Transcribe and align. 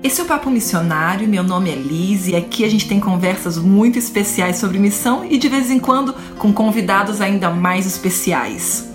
Esse 0.00 0.20
é 0.20 0.24
o 0.24 0.26
Papo 0.26 0.48
Missionário, 0.48 1.28
meu 1.28 1.42
nome 1.42 1.70
é 1.70 1.74
Liz 1.74 2.28
e 2.28 2.36
aqui 2.36 2.64
a 2.64 2.70
gente 2.70 2.86
tem 2.86 3.00
conversas 3.00 3.58
muito 3.58 3.98
especiais 3.98 4.56
sobre 4.56 4.78
missão 4.78 5.24
e 5.24 5.36
de 5.36 5.48
vez 5.48 5.72
em 5.72 5.80
quando 5.80 6.14
com 6.38 6.52
convidados 6.52 7.20
ainda 7.20 7.50
mais 7.50 7.84
especiais. 7.84 8.87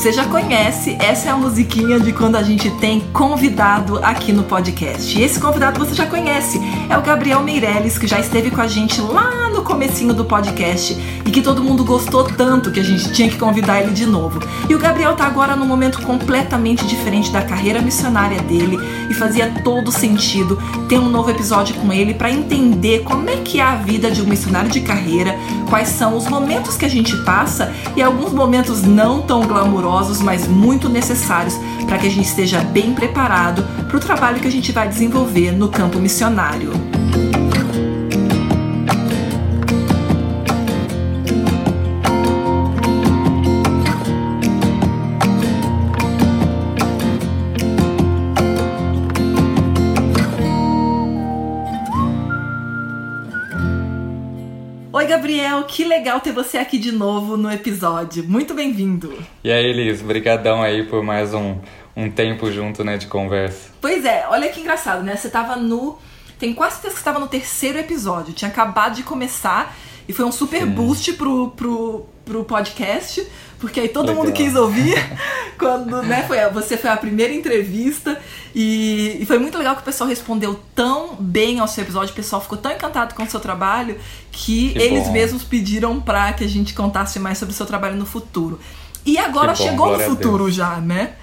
Você 0.00 0.12
já 0.12 0.24
conhece, 0.24 0.96
essa 0.98 1.28
é 1.28 1.30
a 1.30 1.36
musiquinha 1.36 2.00
de 2.00 2.10
quando 2.10 2.36
a 2.36 2.42
gente 2.42 2.70
tem 2.78 3.00
convidado 3.12 4.02
aqui 4.02 4.32
no 4.32 4.42
podcast. 4.42 5.18
E 5.18 5.22
esse 5.22 5.38
convidado 5.38 5.78
você 5.78 5.94
já 5.94 6.06
conhece, 6.06 6.58
é 6.88 6.96
o 6.96 7.02
Gabriel 7.02 7.42
Meirelles, 7.42 7.98
que 7.98 8.06
já 8.06 8.18
esteve 8.18 8.50
com 8.50 8.62
a 8.62 8.66
gente 8.66 8.98
lá 8.98 9.50
no 9.50 9.62
comecinho 9.62 10.14
do 10.14 10.24
podcast 10.24 10.96
e 11.30 11.32
que 11.32 11.42
todo 11.42 11.62
mundo 11.62 11.84
gostou 11.84 12.24
tanto 12.24 12.72
que 12.72 12.80
a 12.80 12.82
gente 12.82 13.12
tinha 13.12 13.28
que 13.28 13.38
convidar 13.38 13.80
ele 13.80 13.92
de 13.92 14.04
novo. 14.04 14.40
E 14.68 14.74
o 14.74 14.78
Gabriel 14.80 15.14
tá 15.14 15.24
agora 15.26 15.54
num 15.54 15.64
momento 15.64 16.02
completamente 16.02 16.84
diferente 16.84 17.30
da 17.30 17.40
carreira 17.40 17.80
missionária 17.80 18.42
dele 18.42 18.76
e 19.08 19.14
fazia 19.14 19.48
todo 19.62 19.92
sentido 19.92 20.58
ter 20.88 20.98
um 20.98 21.08
novo 21.08 21.30
episódio 21.30 21.76
com 21.76 21.92
ele 21.92 22.14
para 22.14 22.32
entender 22.32 23.04
como 23.04 23.30
é 23.30 23.36
que 23.36 23.60
é 23.60 23.62
a 23.62 23.76
vida 23.76 24.10
de 24.10 24.20
um 24.20 24.26
missionário 24.26 24.68
de 24.68 24.80
carreira, 24.80 25.38
quais 25.68 25.90
são 25.90 26.16
os 26.16 26.26
momentos 26.26 26.76
que 26.76 26.84
a 26.84 26.90
gente 26.90 27.16
passa 27.18 27.72
e 27.94 28.02
alguns 28.02 28.32
momentos 28.32 28.82
não 28.82 29.22
tão 29.22 29.46
glamourosos 29.46 30.20
mas 30.20 30.48
muito 30.48 30.88
necessários 30.88 31.54
para 31.86 31.96
que 31.96 32.08
a 32.08 32.10
gente 32.10 32.26
esteja 32.26 32.58
bem 32.58 32.92
preparado 32.92 33.62
para 33.86 33.96
o 33.96 34.00
trabalho 34.00 34.40
que 34.40 34.48
a 34.48 34.52
gente 34.52 34.72
vai 34.72 34.88
desenvolver 34.88 35.52
no 35.52 35.68
campo 35.68 36.00
missionário. 36.00 36.89
Que 55.70 55.84
legal 55.84 56.20
ter 56.20 56.32
você 56.32 56.58
aqui 56.58 56.78
de 56.78 56.90
novo 56.90 57.36
no 57.36 57.48
episódio. 57.50 58.24
Muito 58.24 58.54
bem-vindo. 58.54 59.16
E 59.44 59.52
aí, 59.52 59.72
Liz, 59.72 60.02
brigadão 60.02 60.60
aí 60.60 60.82
por 60.82 61.00
mais 61.00 61.32
um, 61.32 61.58
um 61.96 62.10
tempo 62.10 62.50
junto, 62.50 62.82
né, 62.82 62.98
de 62.98 63.06
conversa. 63.06 63.70
Pois 63.80 64.04
é, 64.04 64.26
olha 64.28 64.48
que 64.48 64.60
engraçado, 64.60 65.04
né? 65.04 65.14
Você 65.14 65.30
tava 65.30 65.54
no... 65.54 65.96
Tem 66.40 66.52
quase 66.52 66.74
certeza 66.74 66.94
que 66.94 66.98
você 66.98 67.04
tava 67.04 67.20
no 67.20 67.28
terceiro 67.28 67.78
episódio. 67.78 68.34
Tinha 68.34 68.50
acabado 68.50 68.96
de 68.96 69.04
começar 69.04 69.76
e 70.08 70.12
foi 70.12 70.24
um 70.24 70.32
super 70.32 70.62
Sim. 70.62 70.70
boost 70.70 71.12
pro, 71.12 71.52
pro, 71.52 72.06
pro 72.24 72.44
podcast, 72.44 73.24
porque 73.60 73.78
aí 73.78 73.88
todo 73.88 74.08
Legal. 74.08 74.24
mundo 74.24 74.32
quis 74.32 74.54
ouvir 74.56 74.96
quando 75.58 76.02
né, 76.02 76.24
foi, 76.26 76.38
você 76.50 76.76
foi 76.76 76.90
a 76.90 76.96
primeira 76.96 77.32
entrevista 77.32 78.18
e, 78.54 79.18
e, 79.20 79.26
foi 79.26 79.38
muito 79.38 79.56
legal 79.56 79.76
que 79.76 79.82
o 79.82 79.84
pessoal 79.84 80.08
respondeu 80.08 80.58
tão 80.74 81.14
bem 81.14 81.60
ao 81.60 81.68
seu 81.68 81.84
episódio, 81.84 82.12
o 82.12 82.16
pessoal 82.16 82.40
ficou 82.40 82.58
tão 82.58 82.72
encantado 82.72 83.14
com 83.14 83.22
o 83.22 83.30
seu 83.30 83.38
trabalho 83.38 83.96
que, 84.32 84.70
que 84.70 84.78
eles 84.78 85.04
bom. 85.04 85.12
mesmos 85.12 85.44
pediram 85.44 86.00
para 86.00 86.32
que 86.32 86.42
a 86.42 86.48
gente 86.48 86.74
contasse 86.74 87.18
mais 87.20 87.38
sobre 87.38 87.52
o 87.52 87.56
seu 87.56 87.66
trabalho 87.66 87.96
no 87.96 88.06
futuro. 88.06 88.58
E 89.04 89.18
agora 89.18 89.54
chegou 89.54 89.96
no 89.96 90.00
futuro 90.00 90.50
já, 90.50 90.76
né? 90.78 91.14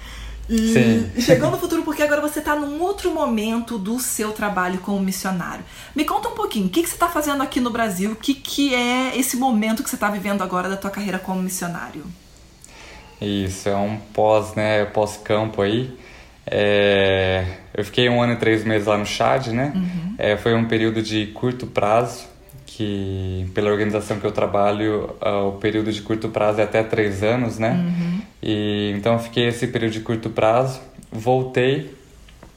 E 0.48 0.72
Sim. 0.72 1.20
chegou 1.20 1.50
no 1.50 1.58
futuro 1.60 1.82
porque 1.82 2.02
agora 2.02 2.20
você 2.20 2.38
está 2.38 2.56
num 2.56 2.80
outro 2.80 3.12
momento 3.12 3.76
do 3.78 4.00
seu 4.00 4.32
trabalho 4.32 4.78
como 4.78 4.98
missionário. 4.98 5.64
Me 5.94 6.04
conta 6.04 6.28
um 6.28 6.34
pouquinho, 6.34 6.66
o 6.66 6.70
que, 6.70 6.82
que 6.82 6.88
você 6.88 6.94
está 6.94 7.08
fazendo 7.08 7.42
aqui 7.42 7.60
no 7.60 7.70
Brasil? 7.70 8.12
O 8.12 8.16
que, 8.16 8.34
que 8.34 8.74
é 8.74 9.16
esse 9.18 9.36
momento 9.36 9.82
que 9.82 9.90
você 9.90 9.96
está 9.96 10.08
vivendo 10.08 10.42
agora 10.42 10.68
da 10.68 10.76
tua 10.76 10.90
carreira 10.90 11.18
como 11.18 11.42
missionário? 11.42 12.04
Isso, 13.20 13.68
é 13.68 13.76
um 13.76 13.96
pós, 13.96 14.54
né, 14.54 14.84
pós-campo 14.86 15.60
aí. 15.62 15.96
É, 16.50 17.44
eu 17.74 17.84
fiquei 17.84 18.08
um 18.08 18.22
ano 18.22 18.34
e 18.34 18.36
três 18.36 18.64
meses 18.64 18.86
lá 18.86 18.96
no 18.96 19.04
Chad, 19.04 19.48
né? 19.48 19.72
Uhum. 19.74 20.14
É, 20.18 20.36
foi 20.36 20.54
um 20.54 20.64
período 20.64 21.02
de 21.02 21.26
curto 21.26 21.66
prazo, 21.66 22.26
que 22.64 23.46
pela 23.54 23.70
organização 23.70 24.18
que 24.18 24.26
eu 24.26 24.32
trabalho, 24.32 25.16
uh, 25.20 25.48
o 25.48 25.52
período 25.52 25.92
de 25.92 26.00
curto 26.00 26.28
prazo 26.28 26.60
é 26.60 26.64
até 26.64 26.82
três 26.82 27.22
anos, 27.22 27.58
né? 27.58 27.72
Uhum. 27.72 28.20
E 28.42 28.92
então 28.96 29.14
eu 29.14 29.18
fiquei 29.18 29.48
esse 29.48 29.66
período 29.66 29.92
de 29.92 30.00
curto 30.00 30.30
prazo, 30.30 30.80
voltei 31.10 31.94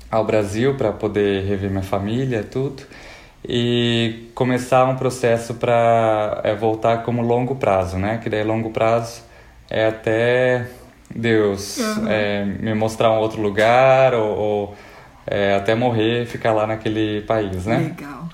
ao 0.09 0.23
Brasil 0.23 0.75
para 0.75 0.91
poder 0.91 1.44
rever 1.45 1.69
minha 1.69 1.83
família, 1.83 2.44
tudo, 2.44 2.83
e 3.47 4.29
começar 4.35 4.85
um 4.85 4.95
processo 4.95 5.55
para 5.55 6.39
é, 6.44 6.53
voltar 6.53 7.03
como 7.03 7.21
longo 7.21 7.55
prazo, 7.55 7.97
né? 7.97 8.19
Que 8.21 8.29
daí 8.29 8.44
longo 8.44 8.69
prazo 8.69 9.23
é 9.71 9.87
até 9.87 10.67
Deus 11.15 11.77
uhum. 11.77 12.07
é, 12.09 12.43
me 12.43 12.73
mostrar 12.73 13.11
um 13.11 13.19
outro 13.19 13.41
lugar 13.41 14.13
ou, 14.13 14.37
ou 14.37 14.75
é, 15.25 15.55
até 15.55 15.73
morrer, 15.73 16.25
ficar 16.25 16.51
lá 16.51 16.67
naquele 16.67 17.21
país, 17.21 17.65
né? 17.65 17.95
Legal. 17.97 18.29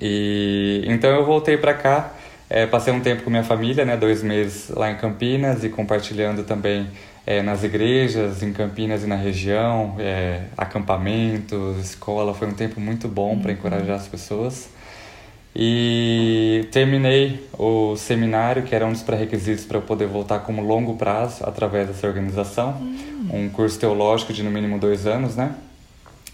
E 0.00 0.84
então 0.86 1.10
eu 1.10 1.24
voltei 1.24 1.56
para 1.56 1.74
cá, 1.74 2.12
é, 2.48 2.64
passei 2.66 2.92
um 2.92 3.00
tempo 3.00 3.24
com 3.24 3.30
minha 3.30 3.42
família, 3.42 3.84
né, 3.84 3.96
dois 3.96 4.22
meses 4.22 4.68
lá 4.70 4.90
em 4.90 4.96
Campinas 4.96 5.64
e 5.64 5.68
compartilhando 5.68 6.44
também 6.44 6.86
é, 7.26 7.42
nas 7.42 7.64
igrejas, 7.64 8.42
em 8.42 8.52
Campinas 8.52 9.02
e 9.02 9.06
na 9.08 9.16
região, 9.16 9.96
é, 9.98 10.42
acampamentos, 10.56 11.78
escola. 11.78 12.32
Foi 12.32 12.46
um 12.46 12.54
tempo 12.54 12.80
muito 12.80 13.08
bom 13.08 13.32
uhum. 13.32 13.42
para 13.42 13.52
encorajar 13.52 13.96
as 13.96 14.06
pessoas. 14.06 14.70
E 15.60 16.68
terminei 16.70 17.44
o 17.58 17.96
seminário, 17.96 18.62
que 18.62 18.74
era 18.74 18.86
um 18.86 18.92
dos 18.92 19.02
pré-requisitos 19.02 19.64
para 19.64 19.78
eu 19.78 19.82
poder 19.82 20.06
voltar 20.06 20.38
como 20.40 20.62
longo 20.62 20.94
prazo 20.94 21.42
através 21.44 21.88
dessa 21.88 22.06
organização, 22.06 22.76
uhum. 22.80 23.46
um 23.46 23.48
curso 23.48 23.76
teológico 23.76 24.32
de 24.32 24.44
no 24.44 24.52
mínimo 24.52 24.78
dois 24.78 25.04
anos, 25.04 25.34
né? 25.34 25.56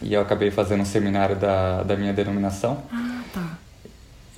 E 0.03 0.12
eu 0.12 0.21
acabei 0.21 0.51
fazendo 0.51 0.83
um 0.83 0.85
seminário 0.85 1.37
da, 1.37 1.83
da 1.83 1.97
minha 1.97 2.12
denominação. 2.12 2.83
Ah 2.93 3.15
Tá. 3.35 3.59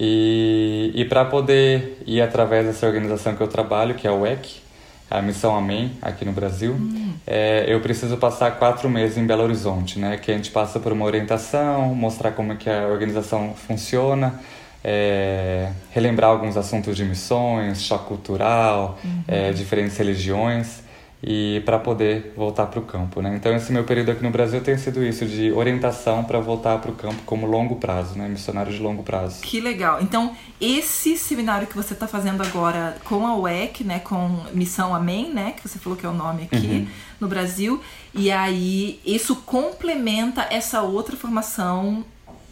E, 0.00 0.90
e 0.94 1.04
para 1.04 1.24
poder 1.26 2.02
ir 2.06 2.22
através 2.22 2.66
dessa 2.66 2.86
organização 2.86 3.36
que 3.36 3.42
eu 3.42 3.48
trabalho, 3.48 3.94
que 3.94 4.06
é 4.06 4.10
o 4.10 4.26
EC, 4.26 4.62
a 5.10 5.22
Missão 5.22 5.56
Amém, 5.56 5.92
aqui 6.02 6.24
no 6.24 6.32
Brasil, 6.32 6.72
hum. 6.72 7.12
é, 7.26 7.64
eu 7.68 7.80
preciso 7.80 8.16
passar 8.16 8.58
quatro 8.58 8.88
meses 8.90 9.16
em 9.16 9.26
Belo 9.26 9.44
Horizonte, 9.44 9.98
né? 9.98 10.16
Que 10.16 10.32
a 10.32 10.34
gente 10.34 10.50
passa 10.50 10.80
por 10.80 10.92
uma 10.92 11.04
orientação, 11.04 11.94
mostrar 11.94 12.32
como 12.32 12.52
é 12.52 12.56
que 12.56 12.68
a 12.68 12.88
organização 12.88 13.54
funciona, 13.54 14.40
é, 14.88 15.72
relembrar 15.90 16.30
alguns 16.30 16.56
assuntos 16.56 16.96
de 16.96 17.04
missões, 17.04 17.82
choque 17.82 18.06
cultural, 18.06 18.96
uhum. 19.02 19.24
é, 19.26 19.52
diferentes 19.52 19.96
religiões 19.96 20.86
e 21.20 21.60
para 21.64 21.76
poder 21.76 22.32
voltar 22.36 22.66
para 22.66 22.78
o 22.78 22.82
campo, 22.82 23.20
né? 23.20 23.34
Então 23.34 23.52
esse 23.56 23.72
meu 23.72 23.82
período 23.82 24.12
aqui 24.12 24.22
no 24.22 24.30
Brasil 24.30 24.60
tem 24.60 24.78
sido 24.78 25.04
isso 25.04 25.26
de 25.26 25.50
orientação 25.50 26.22
para 26.22 26.38
voltar 26.38 26.78
para 26.78 26.92
o 26.92 26.94
campo 26.94 27.20
como 27.26 27.48
longo 27.48 27.76
prazo, 27.76 28.16
né? 28.16 28.28
Missionário 28.28 28.72
de 28.72 28.78
longo 28.78 29.02
prazo. 29.02 29.40
Que 29.42 29.60
legal. 29.60 30.00
Então 30.00 30.36
esse 30.60 31.16
seminário 31.18 31.66
que 31.66 31.74
você 31.74 31.92
está 31.92 32.06
fazendo 32.06 32.44
agora 32.44 32.96
com 33.02 33.26
a 33.26 33.36
UEC, 33.36 33.82
né? 33.82 33.98
Com 33.98 34.44
Missão 34.52 34.94
Amém, 34.94 35.34
né? 35.34 35.54
Que 35.56 35.68
você 35.68 35.80
falou 35.80 35.98
que 35.98 36.06
é 36.06 36.08
o 36.08 36.14
nome 36.14 36.44
aqui 36.44 36.56
uhum. 36.56 36.88
no 37.18 37.26
Brasil. 37.26 37.80
E 38.14 38.30
aí 38.30 39.00
isso 39.04 39.34
complementa 39.44 40.46
essa 40.48 40.82
outra 40.82 41.16
formação 41.16 42.04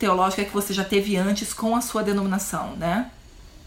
teológica 0.04 0.44
que 0.44 0.52
você 0.52 0.74
já 0.74 0.84
teve 0.84 1.16
antes 1.16 1.54
com 1.54 1.74
a 1.74 1.80
sua 1.80 2.02
denominação, 2.02 2.76
né? 2.76 3.06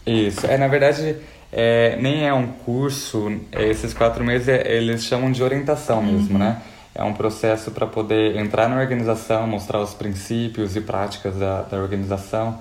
Isso. 0.06 0.46
É 0.46 0.56
na 0.56 0.68
verdade 0.68 1.16
é, 1.52 1.96
nem 2.00 2.24
é 2.24 2.32
um 2.32 2.46
curso, 2.46 3.40
é, 3.50 3.68
esses 3.68 3.92
quatro 3.92 4.22
meses 4.22 4.46
é, 4.46 4.76
eles 4.76 5.02
chamam 5.02 5.32
de 5.32 5.42
orientação 5.42 6.00
mesmo, 6.00 6.34
uhum. 6.34 6.38
né? 6.38 6.62
É 6.94 7.02
um 7.02 7.12
processo 7.12 7.72
para 7.72 7.86
poder 7.86 8.36
entrar 8.36 8.68
na 8.68 8.76
organização, 8.80 9.46
mostrar 9.48 9.80
os 9.80 9.94
princípios 9.94 10.76
e 10.76 10.80
práticas 10.80 11.36
da, 11.36 11.62
da 11.62 11.76
organização 11.76 12.60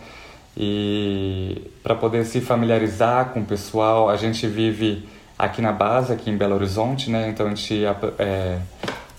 e 0.55 1.69
para 1.83 1.93
poder 1.93 2.25
se 2.25 2.41
familiarizar 2.41 3.29
com 3.29 3.41
o 3.41 3.45
pessoal. 3.45 4.09
A 4.09 4.17
gente 4.17 4.47
vive 4.47 5.07
aqui 5.37 5.61
na 5.61 5.71
base, 5.71 6.11
aqui 6.11 6.31
em 6.31 6.37
Belo 6.37 6.55
Horizonte, 6.55 7.11
né? 7.11 7.29
Então 7.29 7.45
a 7.45 7.49
gente, 7.49 7.83
é, 8.17 8.57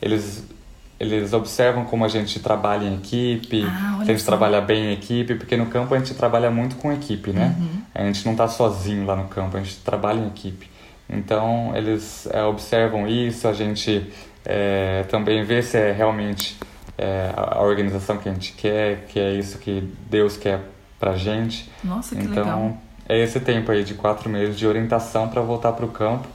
eles 0.02 0.44
eles 0.98 1.32
observam 1.32 1.84
como 1.84 2.04
a 2.04 2.08
gente 2.08 2.40
trabalha 2.40 2.84
em 2.84 2.96
equipe, 2.96 3.64
ah, 3.64 4.00
se 4.04 4.10
a 4.10 4.14
gente 4.14 4.24
trabalha 4.24 4.60
bem 4.60 4.86
em 4.86 4.92
equipe, 4.92 5.36
porque 5.36 5.56
no 5.56 5.66
campo 5.66 5.94
a 5.94 5.98
gente 5.98 6.12
trabalha 6.14 6.50
muito 6.50 6.76
com 6.76 6.92
equipe, 6.92 7.30
né? 7.30 7.54
Uhum. 7.58 7.82
A 7.94 8.02
gente 8.04 8.24
não 8.24 8.32
está 8.32 8.48
sozinho 8.48 9.06
lá 9.06 9.14
no 9.14 9.28
campo, 9.28 9.56
a 9.56 9.60
gente 9.60 9.76
trabalha 9.76 10.18
em 10.18 10.26
equipe. 10.26 10.68
Então 11.08 11.72
eles 11.76 12.26
é, 12.32 12.42
observam 12.42 13.06
isso, 13.06 13.46
a 13.46 13.52
gente 13.52 14.10
é, 14.44 15.04
também 15.08 15.44
vê 15.44 15.62
se 15.62 15.78
é 15.78 15.92
realmente 15.92 16.58
é, 16.96 17.32
a 17.36 17.62
organização 17.62 18.18
que 18.18 18.28
a 18.28 18.32
gente 18.32 18.52
quer, 18.54 19.06
que 19.08 19.20
é 19.20 19.34
isso 19.34 19.58
que 19.58 19.88
Deus 20.10 20.36
quer 20.36 20.60
pra 20.98 21.16
gente. 21.16 21.70
Nossa, 21.84 22.16
que 22.16 22.22
então, 22.22 22.44
legal. 22.44 22.78
é 23.08 23.22
esse 23.22 23.38
tempo 23.38 23.70
aí 23.70 23.84
de 23.84 23.94
quatro 23.94 24.28
meses 24.28 24.58
de 24.58 24.66
orientação 24.66 25.28
para 25.28 25.40
voltar 25.40 25.72
para 25.72 25.84
o 25.84 25.88
campo 25.88 26.26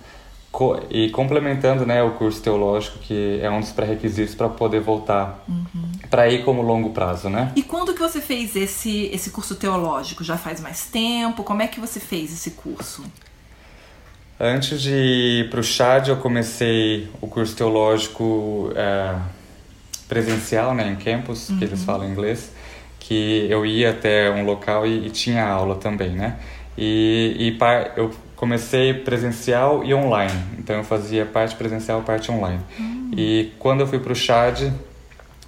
e 0.90 1.10
complementando 1.10 1.86
né, 1.86 2.04
o 2.04 2.12
curso 2.12 2.42
teológico, 2.42 3.00
que 3.00 3.40
é 3.42 3.50
um 3.50 3.60
dos 3.60 3.72
pré-requisitos 3.72 4.36
para 4.36 4.48
poder 4.48 4.82
voltar 4.82 5.44
uhum. 5.48 5.92
para 6.12 6.30
ir 6.30 6.46
como 6.46 6.62
longo 6.62 6.92
prazo, 6.92 7.28
né? 7.28 7.52
E 7.56 7.64
quando 7.64 7.94
que 7.94 8.00
você 8.00 8.22
fez 8.22 8.56
esse, 8.56 9.10
esse 9.12 9.32
curso 9.32 9.56
teológico? 9.56 10.24
Já 10.24 10.38
faz 10.38 10.62
mais 10.62 10.86
tempo? 10.86 11.44
Como 11.44 11.62
é 11.64 11.68
que 11.68 11.80
você 11.80 12.00
fez 12.00 12.32
esse 12.32 12.52
curso? 12.52 13.04
Antes 14.40 14.80
de 14.80 14.94
ir 14.94 15.50
para 15.50 15.60
o 15.60 15.64
Chad, 15.64 16.10
eu 16.10 16.18
comecei 16.18 17.10
o 17.20 17.28
curso 17.28 17.56
teológico 17.56 18.72
é, 18.76 19.16
presencial, 20.08 20.76
né, 20.76 20.92
em 20.92 20.96
campus, 20.96 21.50
uhum. 21.50 21.58
que 21.58 21.66
eles 21.66 21.80
uhum. 21.80 21.86
falam 21.86 22.10
inglês, 22.10 22.52
que 23.00 23.48
eu 23.50 23.66
ia 23.66 23.90
até 23.90 24.30
um 24.30 24.46
local 24.46 24.86
e, 24.86 25.08
e 25.08 25.10
tinha 25.10 25.44
aula 25.48 25.76
também, 25.76 26.12
né? 26.12 26.38
E, 26.78 27.36
e 27.40 27.58
eu 27.96 28.12
comecei 28.36 28.94
presencial 28.94 29.84
e 29.84 29.94
online. 29.94 30.40
Então 30.58 30.76
eu 30.78 30.84
fazia 30.84 31.26
parte 31.26 31.56
presencial, 31.56 32.02
parte 32.02 32.32
online. 32.32 32.60
Hum. 32.80 33.12
E 33.16 33.52
quando 33.60 33.82
eu 33.82 33.88
fui 33.88 34.00
para 34.00 34.12
o 34.12 34.16
Chad, 34.16 34.72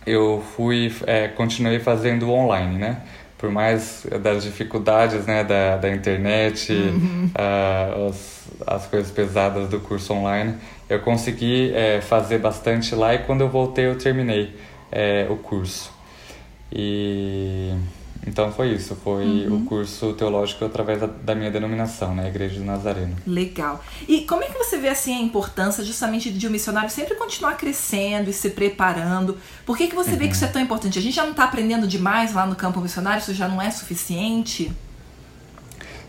eu 0.06 0.44
fui, 0.56 0.94
é, 1.08 1.28
continuei 1.28 1.80
fazendo 1.80 2.30
online, 2.32 2.78
né? 2.78 3.02
Por 3.38 3.52
mais 3.52 4.08
das 4.22 4.44
dificuldades 4.44 5.26
né, 5.26 5.44
da, 5.44 5.78
da 5.78 5.90
internet, 5.90 6.72
uhum. 6.72 7.30
uh, 7.36 8.10
as, 8.10 8.48
as 8.66 8.88
coisas 8.88 9.12
pesadas 9.12 9.68
do 9.68 9.80
curso 9.80 10.14
online, 10.14 10.56
eu 10.90 11.00
consegui 11.02 11.72
é, 11.74 12.00
fazer 12.02 12.38
bastante 12.38 12.96
lá 12.96 13.14
e 13.14 13.20
quando 13.20 13.42
eu 13.42 13.50
voltei 13.50 13.88
eu 13.88 13.98
terminei 13.98 14.56
é, 14.92 15.28
o 15.30 15.36
curso. 15.36 15.92
E 16.72 17.74
então 18.28 18.52
foi 18.52 18.74
isso, 18.74 18.96
foi 18.96 19.48
uhum. 19.48 19.58
o 19.58 19.66
curso 19.66 20.14
teológico 20.14 20.66
através 20.66 21.00
da, 21.00 21.08
da, 21.08 21.36
minha 21.36 21.52
denominação, 21.52 22.16
né, 22.16 22.28
Igreja 22.28 22.60
do 22.60 22.66
Nazareno. 22.66 23.16
Legal. 23.26 23.84
E 24.08 24.22
como 24.22 24.44
é 24.44 24.48
que 24.48 24.58
você 24.58 24.78
vê 24.78 24.90
assim 24.90 25.16
a 25.16 25.22
importância 25.22 25.84
justamente 25.84 26.32
de 26.32 26.48
um 26.48 26.50
missionário 26.50 26.90
sempre 26.90 27.16
continuar 27.16 27.56
crescendo 27.56 28.30
e 28.30 28.34
se 28.34 28.50
preparando? 28.50 29.38
Por 29.66 29.78
que, 29.78 29.88
que 29.88 29.96
você 29.96 30.12
uhum. 30.12 30.18
vê 30.18 30.28
que 30.28 30.34
isso 30.34 30.46
é 30.46 30.48
tão 30.48 30.62
importante? 30.62 30.98
A 30.98 31.02
gente 31.02 31.16
já 31.16 31.24
não 31.24 31.32
está 31.32 31.44
aprendendo 31.44 31.88
demais 31.88 32.34
lá 32.34 32.46
no 32.46 32.56
campo 32.56 32.82
missionário, 32.82 33.22
isso 33.22 33.34
já 33.34 33.48
não 33.48 33.62
é 33.62 33.70
suficiente? 33.70 34.72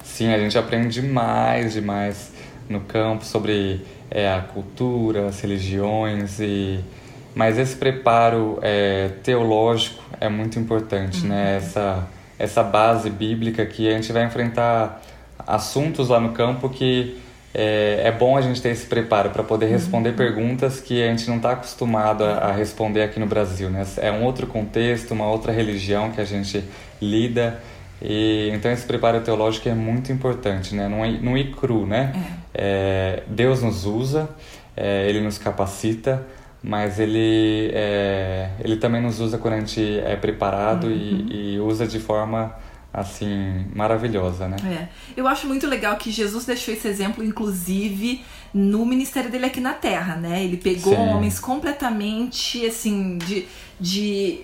Sim, 0.02 0.32
a 0.32 0.38
gente 0.38 0.56
aprende 0.56 1.00
demais, 1.00 1.74
demais 1.74 2.32
no 2.68 2.80
campo 2.80 3.24
sobre 3.24 3.84
é, 4.10 4.32
a 4.32 4.40
cultura, 4.40 5.26
as 5.26 5.40
religiões 5.40 6.40
e 6.40 6.80
mas 7.36 7.58
esse 7.58 7.76
preparo 7.76 8.58
é, 8.62 9.10
teológico 9.22 10.02
é 10.18 10.26
muito 10.26 10.58
importante, 10.58 11.26
né? 11.26 11.36
uhum. 11.36 11.42
né? 11.42 11.56
Essa, 11.58 12.08
essa 12.38 12.62
base 12.62 13.10
bíblica 13.10 13.66
que 13.66 13.86
a 13.86 13.92
gente 13.92 14.10
vai 14.10 14.24
enfrentar 14.24 15.02
assuntos 15.46 16.08
lá 16.08 16.18
no 16.18 16.32
campo 16.32 16.70
que 16.70 17.20
é, 17.54 18.00
é 18.04 18.10
bom 18.10 18.38
a 18.38 18.40
gente 18.40 18.62
ter 18.62 18.70
esse 18.70 18.86
preparo 18.86 19.28
para 19.28 19.42
poder 19.42 19.66
responder 19.66 20.10
uhum. 20.10 20.16
perguntas 20.16 20.80
que 20.80 21.02
a 21.02 21.08
gente 21.08 21.28
não 21.28 21.36
está 21.36 21.52
acostumado 21.52 22.24
a, 22.24 22.38
a, 22.38 22.52
responder 22.52 23.02
aqui 23.02 23.20
no 23.20 23.26
Brasil, 23.26 23.68
né? 23.68 23.84
É 23.98 24.10
um 24.10 24.24
outro 24.24 24.46
contexto, 24.46 25.12
uma 25.12 25.28
outra 25.28 25.52
religião 25.52 26.10
que 26.10 26.22
a 26.22 26.24
gente 26.24 26.64
lida 27.02 27.60
e 28.00 28.50
então 28.54 28.70
esse 28.72 28.86
preparo 28.86 29.20
teológico 29.20 29.68
é 29.68 29.74
muito 29.74 30.10
importante, 30.10 30.74
né? 30.74 30.88
Não, 30.88 31.04
é, 31.04 31.10
não 31.10 31.36
ir 31.36 31.54
cru, 31.54 31.86
né? 31.86 32.14
É. 32.54 33.20
é 33.20 33.22
Deus 33.26 33.62
nos 33.62 33.84
usa, 33.84 34.26
é, 34.74 35.06
Ele 35.06 35.20
nos 35.20 35.36
capacita, 35.36 36.26
mas 36.62 36.98
ele, 36.98 37.70
é, 37.72 38.50
ele 38.60 38.76
também 38.76 39.00
nos 39.00 39.20
usa 39.20 39.38
quando 39.38 39.54
a 39.54 39.58
gente 39.58 39.98
é 40.00 40.16
preparado 40.16 40.86
uhum. 40.86 40.92
e, 40.92 41.54
e, 41.54 41.60
usa 41.60 41.86
de 41.86 42.00
forma 42.00 42.54
assim 42.92 43.66
maravilhosa, 43.74 44.48
né? 44.48 44.56
É. 44.64 44.88
Eu 45.16 45.28
acho 45.28 45.46
muito 45.46 45.66
legal 45.66 45.96
que 45.96 46.10
Jesus 46.10 46.46
deixou 46.46 46.72
esse 46.72 46.88
exemplo, 46.88 47.22
inclusive 47.22 48.24
no 48.54 48.86
ministério 48.86 49.30
dele 49.30 49.46
aqui 49.46 49.60
na 49.60 49.74
Terra, 49.74 50.16
né? 50.16 50.42
Ele 50.42 50.56
pegou 50.56 50.94
Sim. 50.94 51.00
homens 51.00 51.38
completamente 51.38 52.64
assim 52.64 53.18
de, 53.18 53.46
de 53.78 54.40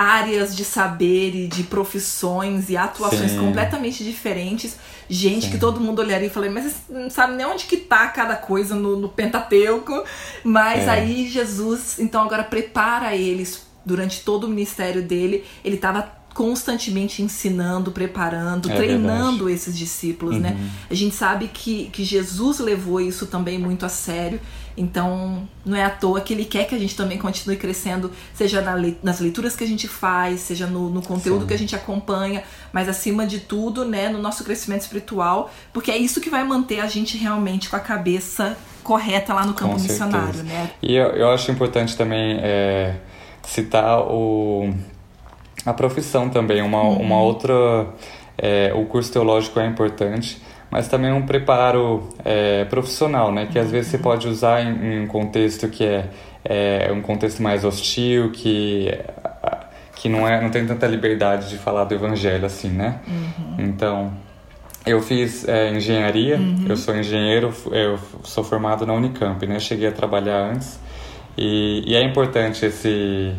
áreas 0.00 0.56
de 0.56 0.64
saber 0.64 1.34
e 1.34 1.46
de 1.46 1.64
profissões 1.64 2.70
e 2.70 2.76
atuações 2.76 3.32
Sim. 3.32 3.38
completamente 3.38 4.02
diferentes. 4.02 4.78
Gente 5.10 5.46
Sim. 5.46 5.52
que 5.52 5.58
todo 5.58 5.78
mundo 5.78 5.98
olharia 5.98 6.28
e 6.28 6.30
falaria, 6.30 6.54
mas 6.54 6.72
você 6.72 6.78
não 6.88 7.10
sabe 7.10 7.34
nem 7.34 7.44
onde 7.44 7.66
que 7.66 7.76
tá 7.76 8.08
cada 8.08 8.34
coisa 8.34 8.74
no, 8.74 8.96
no 8.96 9.10
Pentateuco. 9.10 10.02
Mas 10.42 10.84
é. 10.84 10.88
aí 10.88 11.28
Jesus, 11.28 11.98
então 11.98 12.22
agora 12.22 12.42
prepara 12.42 13.14
eles 13.14 13.66
durante 13.84 14.22
todo 14.22 14.44
o 14.44 14.48
ministério 14.48 15.02
dele. 15.02 15.44
Ele 15.62 15.74
estava 15.74 16.18
constantemente 16.32 17.20
ensinando, 17.20 17.92
preparando, 17.92 18.70
é 18.70 18.76
treinando 18.76 19.44
verdade. 19.44 19.52
esses 19.52 19.76
discípulos, 19.76 20.38
né? 20.38 20.50
uhum. 20.50 20.64
né? 20.64 20.70
A 20.88 20.94
gente 20.94 21.14
sabe 21.14 21.50
que, 21.52 21.90
que 21.90 22.04
Jesus 22.04 22.58
levou 22.58 23.02
isso 23.02 23.26
também 23.26 23.58
muito 23.58 23.84
a 23.84 23.88
sério 23.90 24.40
então, 24.80 25.46
não 25.62 25.76
é 25.76 25.84
à 25.84 25.90
toa 25.90 26.22
que 26.22 26.32
ele 26.32 26.46
quer 26.46 26.64
que 26.64 26.74
a 26.74 26.78
gente 26.78 26.96
também 26.96 27.18
continue 27.18 27.56
crescendo, 27.56 28.10
seja 28.32 28.62
na 28.62 28.74
le 28.74 28.96
nas 29.02 29.20
leituras 29.20 29.54
que 29.54 29.62
a 29.62 29.66
gente 29.66 29.86
faz, 29.86 30.40
seja 30.40 30.66
no, 30.66 30.88
no 30.88 31.02
conteúdo 31.02 31.42
Sim. 31.42 31.46
que 31.48 31.52
a 31.54 31.58
gente 31.58 31.76
acompanha, 31.76 32.42
mas 32.72 32.88
acima 32.88 33.26
de 33.26 33.40
tudo, 33.40 33.84
né, 33.84 34.08
no 34.08 34.18
nosso 34.18 34.42
crescimento 34.42 34.80
espiritual, 34.80 35.50
porque 35.70 35.90
é 35.90 35.98
isso 35.98 36.18
que 36.18 36.30
vai 36.30 36.42
manter 36.44 36.80
a 36.80 36.86
gente 36.86 37.18
realmente 37.18 37.68
com 37.68 37.76
a 37.76 37.80
cabeça 37.80 38.56
correta 38.82 39.34
lá 39.34 39.44
no 39.44 39.52
campo 39.52 39.74
com 39.74 39.80
missionário, 39.80 40.32
certeza. 40.32 40.54
né? 40.54 40.70
E 40.80 40.96
eu, 40.96 41.08
eu 41.08 41.30
acho 41.30 41.50
importante 41.50 41.94
também 41.94 42.38
é, 42.40 42.96
citar 43.42 44.00
o, 44.00 44.72
a 45.66 45.74
profissão 45.74 46.30
também, 46.30 46.62
uma, 46.62 46.82
uhum. 46.82 47.02
uma 47.02 47.20
outra. 47.20 47.86
É, 48.42 48.72
o 48.74 48.86
curso 48.86 49.12
teológico 49.12 49.60
é 49.60 49.66
importante 49.66 50.40
mas 50.70 50.86
também 50.86 51.12
um 51.12 51.22
preparo 51.22 52.08
é, 52.24 52.64
profissional, 52.66 53.32
né? 53.32 53.48
Que 53.50 53.58
às 53.58 53.70
vezes 53.70 53.90
você 53.90 53.98
pode 53.98 54.28
usar 54.28 54.62
em, 54.62 54.68
em 54.68 55.04
um 55.04 55.06
contexto 55.06 55.68
que 55.68 55.84
é, 55.84 56.08
é, 56.44 56.92
um 56.92 57.02
contexto 57.02 57.42
mais 57.42 57.64
hostil, 57.64 58.30
que 58.30 58.90
que 59.96 60.08
não 60.08 60.26
é 60.26 60.40
não 60.40 60.50
tem 60.50 60.66
tanta 60.66 60.86
liberdade 60.86 61.50
de 61.50 61.58
falar 61.58 61.84
do 61.84 61.94
evangelho 61.94 62.46
assim, 62.46 62.70
né? 62.70 63.00
Uhum. 63.06 63.56
Então 63.58 64.12
eu 64.86 65.02
fiz 65.02 65.46
é, 65.46 65.70
engenharia, 65.70 66.36
uhum. 66.36 66.64
eu 66.68 66.76
sou 66.76 66.96
engenheiro, 66.96 67.52
eu 67.70 67.98
sou 68.22 68.42
formado 68.42 68.86
na 68.86 68.94
Unicamp, 68.94 69.44
né? 69.46 69.58
Cheguei 69.58 69.88
a 69.88 69.92
trabalhar 69.92 70.38
antes 70.38 70.78
e, 71.36 71.82
e 71.86 71.96
é 71.96 72.02
importante 72.02 72.64
esse 72.64 73.34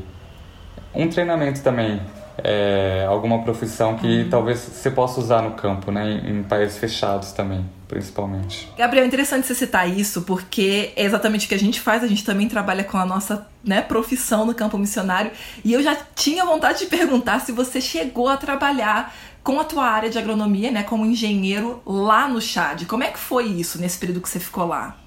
um 0.93 1.07
treinamento 1.07 1.63
também 1.63 2.01
é, 2.43 3.05
alguma 3.07 3.43
profissão 3.43 3.95
que 3.95 4.23
uhum. 4.23 4.29
talvez 4.29 4.59
você 4.59 4.89
possa 4.89 5.19
usar 5.19 5.41
no 5.41 5.51
campo, 5.51 5.91
né? 5.91 6.21
Em, 6.23 6.39
em, 6.39 6.43
países 6.43 6.77
fechados 6.77 7.31
também, 7.31 7.65
principalmente. 7.87 8.67
Gabriel, 8.77 9.03
é 9.03 9.07
interessante 9.07 9.47
você 9.47 9.55
citar 9.55 9.89
isso, 9.89 10.23
porque 10.23 10.91
é 10.95 11.03
exatamente 11.03 11.45
o 11.45 11.49
que 11.49 11.55
a 11.55 11.59
gente 11.59 11.79
faz, 11.79 12.03
a 12.03 12.07
gente 12.07 12.23
também 12.23 12.47
trabalha 12.47 12.83
com 12.83 12.97
a 12.97 13.05
nossa 13.05 13.47
né, 13.63 13.81
profissão 13.81 14.45
no 14.45 14.53
campo 14.53 14.77
missionário. 14.77 15.31
E 15.63 15.73
eu 15.73 15.81
já 15.81 15.95
tinha 16.15 16.45
vontade 16.45 16.79
de 16.79 16.85
perguntar 16.87 17.39
se 17.39 17.51
você 17.51 17.79
chegou 17.79 18.27
a 18.27 18.37
trabalhar 18.37 19.13
com 19.43 19.59
a 19.59 19.63
tua 19.63 19.85
área 19.85 20.09
de 20.09 20.17
agronomia, 20.17 20.71
né, 20.71 20.83
como 20.83 21.05
engenheiro 21.05 21.81
lá 21.85 22.27
no 22.27 22.39
Chad. 22.41 22.85
Como 22.85 23.03
é 23.03 23.11
que 23.11 23.19
foi 23.19 23.45
isso 23.45 23.79
nesse 23.79 23.97
período 23.97 24.21
que 24.21 24.29
você 24.29 24.39
ficou 24.39 24.65
lá? 24.65 24.97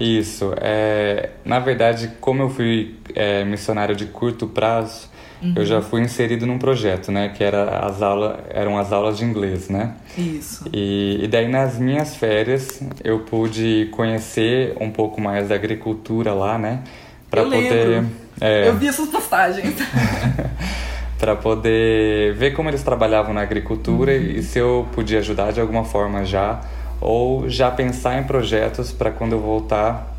Isso, 0.00 0.54
é, 0.56 1.30
na 1.44 1.58
verdade, 1.58 2.12
como 2.22 2.42
eu 2.42 2.48
fui 2.48 2.98
é, 3.14 3.44
missionário 3.44 3.94
de 3.94 4.06
curto 4.06 4.46
prazo, 4.46 5.09
Uhum. 5.42 5.54
Eu 5.56 5.64
já 5.64 5.80
fui 5.80 6.02
inserido 6.02 6.46
num 6.46 6.58
projeto, 6.58 7.10
né? 7.10 7.30
Que 7.30 7.42
era 7.42 7.86
as 7.86 8.02
aulas, 8.02 8.38
eram 8.50 8.78
as 8.78 8.92
aulas 8.92 9.16
de 9.18 9.24
inglês, 9.24 9.68
né? 9.68 9.94
Isso. 10.16 10.64
E, 10.72 11.20
e 11.22 11.28
daí 11.28 11.48
nas 11.48 11.78
minhas 11.78 12.16
férias 12.16 12.82
eu 13.02 13.20
pude 13.20 13.88
conhecer 13.92 14.76
um 14.80 14.90
pouco 14.90 15.20
mais 15.20 15.48
da 15.48 15.54
agricultura 15.54 16.32
lá, 16.32 16.58
né? 16.58 16.82
Para 17.30 17.44
poder. 17.44 18.04
É, 18.40 18.68
eu 18.68 18.76
vi 18.76 18.88
essas 18.88 19.08
postagens. 19.08 19.74
para 21.18 21.36
poder 21.36 22.34
ver 22.34 22.52
como 22.52 22.70
eles 22.70 22.82
trabalhavam 22.82 23.34
na 23.34 23.42
agricultura 23.42 24.12
uhum. 24.12 24.22
e 24.22 24.42
se 24.42 24.58
eu 24.58 24.88
podia 24.92 25.18
ajudar 25.18 25.52
de 25.52 25.60
alguma 25.60 25.84
forma 25.84 26.24
já 26.24 26.62
ou 26.98 27.46
já 27.46 27.70
pensar 27.70 28.18
em 28.18 28.24
projetos 28.24 28.90
para 28.90 29.10
quando 29.10 29.32
eu 29.32 29.40
voltar 29.40 30.16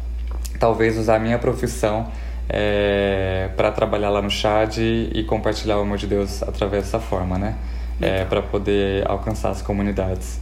talvez 0.60 1.00
usar 1.00 1.16
a 1.16 1.20
minha 1.20 1.40
profissão 1.40 2.08
é, 2.50 3.50
para 3.56 3.72
trabalhar 3.72 4.10
lá 4.10 4.22
no 4.22 4.30
Chad 4.30 4.78
e 4.78 5.24
compartilhar 5.28 5.78
o 5.78 5.82
amor 5.82 5.98
de 5.98 6.08
Deus 6.08 6.44
através 6.44 6.84
dessa 6.84 7.00
forma, 7.00 7.38
né? 7.38 7.56
É, 8.00 8.26
para 8.26 8.42
poder 8.42 9.08
alcançar 9.10 9.50
as 9.50 9.62
comunidades. 9.62 10.40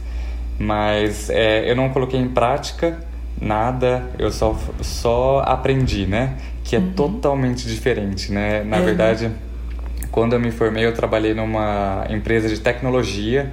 Mas 0.58 1.30
é, 1.30 1.70
eu 1.70 1.76
não 1.76 1.90
coloquei 1.90 2.18
em 2.18 2.28
prática 2.28 2.98
nada, 3.40 4.10
eu 4.18 4.30
só, 4.30 4.56
só 4.80 5.40
aprendi, 5.46 6.06
né? 6.06 6.36
Que 6.64 6.76
é 6.76 6.78
uhum. 6.78 6.92
totalmente 6.92 7.66
diferente, 7.66 8.32
né? 8.32 8.62
Na 8.62 8.78
uhum. 8.78 8.84
verdade, 8.84 9.30
quando 10.10 10.34
eu 10.34 10.40
me 10.40 10.50
formei, 10.50 10.84
eu 10.84 10.92
trabalhei 10.92 11.34
numa 11.34 12.04
empresa 12.10 12.48
de 12.48 12.58
tecnologia 12.60 13.50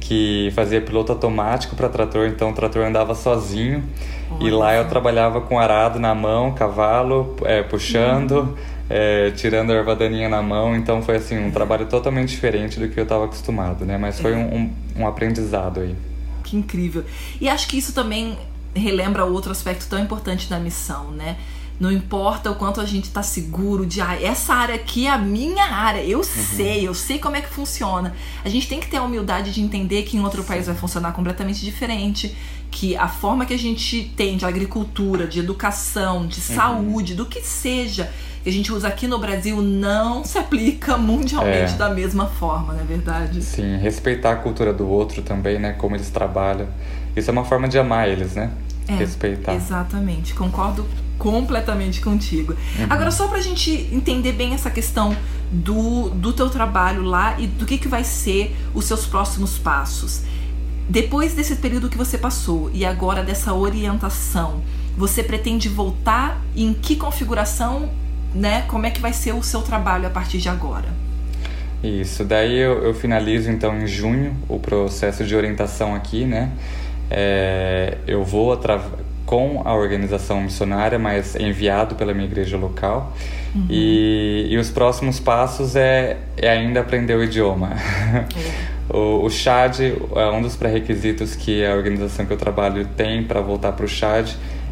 que 0.00 0.50
fazia 0.54 0.80
piloto 0.80 1.12
automático 1.12 1.76
para 1.76 1.88
trator, 1.88 2.26
então 2.26 2.50
o 2.50 2.52
trator 2.54 2.84
andava 2.84 3.14
sozinho. 3.14 3.84
Olha 4.30 4.46
e 4.46 4.50
lá 4.50 4.74
eu 4.74 4.88
trabalhava 4.88 5.40
com 5.40 5.58
arado 5.58 5.98
na 5.98 6.14
mão, 6.14 6.52
cavalo, 6.52 7.36
é, 7.44 7.62
puxando, 7.62 8.32
uhum. 8.32 8.54
é, 8.88 9.30
tirando 9.30 9.70
a 9.70 9.74
erva 9.74 9.96
daninha 9.96 10.28
na 10.28 10.42
mão. 10.42 10.76
Então 10.76 11.02
foi 11.02 11.16
assim 11.16 11.38
um 11.38 11.50
trabalho 11.50 11.86
totalmente 11.86 12.30
diferente 12.30 12.78
do 12.78 12.88
que 12.88 12.98
eu 12.98 13.04
estava 13.04 13.24
acostumado, 13.24 13.84
né? 13.84 13.96
Mas 13.96 14.20
foi 14.20 14.32
é. 14.32 14.36
um, 14.36 14.54
um, 14.54 14.72
um 14.98 15.06
aprendizado 15.06 15.80
aí. 15.80 15.96
Que 16.44 16.56
incrível. 16.56 17.04
E 17.40 17.48
acho 17.48 17.68
que 17.68 17.78
isso 17.78 17.92
também 17.92 18.38
relembra 18.74 19.24
outro 19.24 19.50
aspecto 19.50 19.86
tão 19.88 19.98
importante 19.98 20.48
da 20.48 20.58
missão, 20.58 21.10
né? 21.10 21.36
Não 21.80 21.92
importa 21.92 22.50
o 22.50 22.56
quanto 22.56 22.80
a 22.80 22.84
gente 22.84 23.04
está 23.04 23.22
seguro 23.22 23.86
de 23.86 24.00
ah, 24.00 24.20
essa 24.20 24.52
área 24.52 24.74
aqui 24.74 25.06
é 25.06 25.10
a 25.10 25.18
minha 25.18 25.64
área, 25.64 26.04
eu 26.04 26.18
uhum. 26.18 26.24
sei, 26.24 26.86
eu 26.86 26.92
sei 26.92 27.20
como 27.20 27.36
é 27.36 27.40
que 27.40 27.48
funciona. 27.48 28.14
A 28.44 28.48
gente 28.48 28.68
tem 28.68 28.80
que 28.80 28.88
ter 28.88 28.96
a 28.96 29.02
humildade 29.02 29.52
de 29.52 29.60
entender 29.60 30.02
que 30.02 30.16
em 30.16 30.20
outro 30.20 30.42
país 30.42 30.66
vai 30.66 30.74
funcionar 30.74 31.12
completamente 31.12 31.64
diferente, 31.64 32.36
que 32.68 32.96
a 32.96 33.06
forma 33.06 33.46
que 33.46 33.54
a 33.54 33.58
gente 33.58 34.12
tem 34.16 34.36
de 34.36 34.44
agricultura, 34.44 35.26
de 35.26 35.38
educação, 35.38 36.26
de 36.26 36.40
uhum. 36.40 36.56
saúde, 36.56 37.14
do 37.14 37.24
que 37.24 37.40
seja, 37.42 38.10
que 38.42 38.48
a 38.48 38.52
gente 38.52 38.72
usa 38.72 38.88
aqui 38.88 39.06
no 39.06 39.18
Brasil 39.18 39.62
não 39.62 40.24
se 40.24 40.36
aplica 40.36 40.96
mundialmente 40.96 41.74
é. 41.74 41.76
da 41.76 41.90
mesma 41.90 42.26
forma, 42.26 42.74
não 42.74 42.80
é 42.80 42.84
verdade? 42.84 43.40
Sim, 43.40 43.76
respeitar 43.76 44.32
a 44.32 44.36
cultura 44.36 44.72
do 44.72 44.88
outro 44.88 45.22
também, 45.22 45.60
né? 45.60 45.74
Como 45.74 45.94
eles 45.94 46.10
trabalham. 46.10 46.68
Isso 47.14 47.30
é 47.30 47.32
uma 47.32 47.44
forma 47.44 47.68
de 47.68 47.78
amar 47.78 48.08
eles, 48.08 48.34
né? 48.34 48.50
É, 48.88 48.94
respeitar. 48.94 49.54
Exatamente, 49.54 50.34
concordo 50.34 50.84
completamente 51.18 52.00
contigo. 52.00 52.52
Uhum. 52.52 52.86
Agora, 52.88 53.10
só 53.10 53.28
pra 53.28 53.40
gente 53.40 53.88
entender 53.92 54.32
bem 54.32 54.54
essa 54.54 54.70
questão 54.70 55.16
do, 55.50 56.10
do 56.10 56.32
teu 56.32 56.48
trabalho 56.48 57.02
lá 57.02 57.38
e 57.38 57.46
do 57.46 57.66
que, 57.66 57.78
que 57.78 57.88
vai 57.88 58.04
ser 58.04 58.56
os 58.74 58.84
seus 58.84 59.06
próximos 59.06 59.58
passos. 59.58 60.22
Depois 60.88 61.34
desse 61.34 61.56
período 61.56 61.88
que 61.88 61.98
você 61.98 62.16
passou 62.16 62.70
e 62.72 62.84
agora 62.84 63.22
dessa 63.22 63.52
orientação, 63.52 64.62
você 64.96 65.22
pretende 65.22 65.68
voltar 65.68 66.40
em 66.56 66.72
que 66.72 66.96
configuração, 66.96 67.90
né? 68.34 68.62
Como 68.62 68.86
é 68.86 68.90
que 68.90 69.00
vai 69.00 69.12
ser 69.12 69.34
o 69.34 69.42
seu 69.42 69.60
trabalho 69.60 70.06
a 70.06 70.10
partir 70.10 70.38
de 70.38 70.48
agora? 70.48 70.88
Isso, 71.82 72.24
daí 72.24 72.56
eu, 72.56 72.82
eu 72.82 72.94
finalizo 72.94 73.50
então 73.50 73.78
em 73.78 73.86
junho 73.86 74.36
o 74.48 74.58
processo 74.58 75.24
de 75.24 75.36
orientação 75.36 75.94
aqui, 75.94 76.24
né? 76.24 76.50
É, 77.10 77.98
eu 78.06 78.24
vou 78.24 78.52
com 79.28 79.60
a 79.62 79.74
organização 79.74 80.40
missionária, 80.40 80.98
mas 80.98 81.36
enviado 81.36 81.94
pela 81.96 82.14
minha 82.14 82.24
igreja 82.24 82.56
local. 82.56 83.14
Uhum. 83.54 83.66
E, 83.68 84.46
e, 84.48 84.56
os 84.56 84.70
próximos 84.70 85.20
passos 85.20 85.76
é, 85.76 86.16
é 86.34 86.48
ainda 86.48 86.80
aprender 86.80 87.14
o 87.14 87.22
idioma. 87.22 87.72
É. 87.74 88.24
o, 88.96 89.26
o 89.26 89.28
Chad 89.28 89.80
é 89.80 90.30
um 90.30 90.40
dos 90.40 90.56
pré-requisitos 90.56 91.36
que 91.36 91.62
a 91.62 91.74
organização 91.74 92.24
que 92.24 92.32
eu 92.32 92.38
trabalho 92.38 92.86
tem 92.96 93.22
para 93.22 93.42
voltar 93.42 93.72
para 93.72 93.84
o 93.84 93.88
Chad 93.88 94.30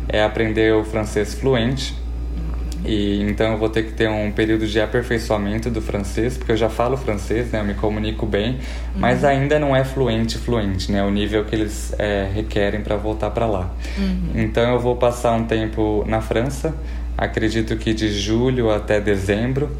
é 0.08 0.24
aprender 0.24 0.72
o 0.74 0.84
francês 0.84 1.34
fluente 1.34 1.94
e 2.86 3.20
então 3.22 3.52
eu 3.52 3.58
vou 3.58 3.68
ter 3.68 3.82
que 3.84 3.92
ter 3.92 4.08
um 4.08 4.30
período 4.30 4.66
de 4.66 4.80
aperfeiçoamento 4.80 5.68
do 5.68 5.82
francês, 5.82 6.38
porque 6.38 6.52
eu 6.52 6.56
já 6.56 6.68
falo 6.68 6.96
francês, 6.96 7.50
né? 7.50 7.60
Eu 7.60 7.64
me 7.64 7.74
comunico 7.74 8.24
bem, 8.24 8.52
uhum. 8.52 8.60
mas 8.94 9.24
ainda 9.24 9.58
não 9.58 9.74
é 9.74 9.84
fluente, 9.84 10.38
fluente, 10.38 10.92
né? 10.92 11.02
O 11.02 11.10
nível 11.10 11.44
que 11.44 11.54
eles 11.54 11.92
é, 11.98 12.30
requerem 12.32 12.82
para 12.82 12.96
voltar 12.96 13.30
para 13.30 13.46
lá. 13.46 13.70
Uhum. 13.98 14.30
Então 14.36 14.72
eu 14.72 14.78
vou 14.78 14.96
passar 14.96 15.32
um 15.32 15.44
tempo 15.44 16.04
na 16.06 16.20
França, 16.20 16.74
acredito 17.18 17.76
que 17.76 17.92
de 17.92 18.08
julho 18.08 18.70
até 18.70 19.00
dezembro, 19.00 19.76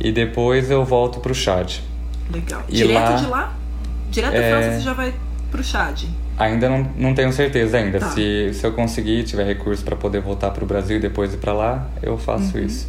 e 0.00 0.10
depois 0.10 0.70
eu 0.70 0.84
volto 0.84 1.20
para 1.20 1.32
o 1.32 1.34
Chad. 1.34 1.80
Legal. 2.32 2.64
E 2.68 2.76
Direto 2.76 3.10
lá, 3.10 3.16
de 3.16 3.26
lá? 3.26 3.56
Direto 4.10 4.32
da 4.32 4.38
é... 4.38 4.50
França 4.50 4.72
você 4.72 4.80
já 4.80 4.92
vai 4.94 5.14
para 5.50 5.60
o 5.60 5.64
Chad? 5.64 6.04
Ainda 6.38 6.68
não, 6.68 6.86
não 6.96 7.14
tenho 7.14 7.32
certeza 7.32 7.78
ainda. 7.78 7.98
Tá. 7.98 8.10
Se, 8.10 8.50
se 8.52 8.66
eu 8.66 8.72
conseguir, 8.72 9.24
tiver 9.24 9.44
recurso 9.44 9.82
para 9.84 9.96
poder 9.96 10.20
voltar 10.20 10.50
para 10.50 10.62
o 10.62 10.66
Brasil 10.66 10.98
e 10.98 11.00
depois 11.00 11.32
ir 11.32 11.38
para 11.38 11.52
lá, 11.52 11.88
eu 12.02 12.18
faço 12.18 12.58
uhum. 12.58 12.64
isso. 12.64 12.88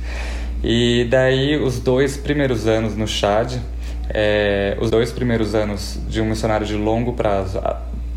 E 0.63 1.07
daí, 1.09 1.55
os 1.55 1.79
dois 1.79 2.17
primeiros 2.17 2.67
anos 2.67 2.95
no 2.95 3.07
Chad, 3.07 3.53
é, 4.09 4.77
os 4.81 4.89
dois 4.89 5.11
primeiros 5.11 5.55
anos 5.55 5.99
de 6.09 6.19
um 6.21 6.25
missionário 6.25 6.65
de 6.65 6.75
longo 6.75 7.13
prazo 7.13 7.61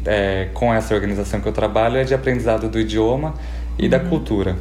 é, 0.04 0.48
com 0.54 0.72
essa 0.72 0.94
organização 0.94 1.40
que 1.40 1.48
eu 1.48 1.52
trabalho 1.52 1.96
é 1.96 2.04
de 2.04 2.14
aprendizado 2.14 2.68
do 2.68 2.80
idioma 2.80 3.34
e 3.78 3.84
uhum. 3.84 3.88
da 3.90 4.00
cultura. 4.00 4.56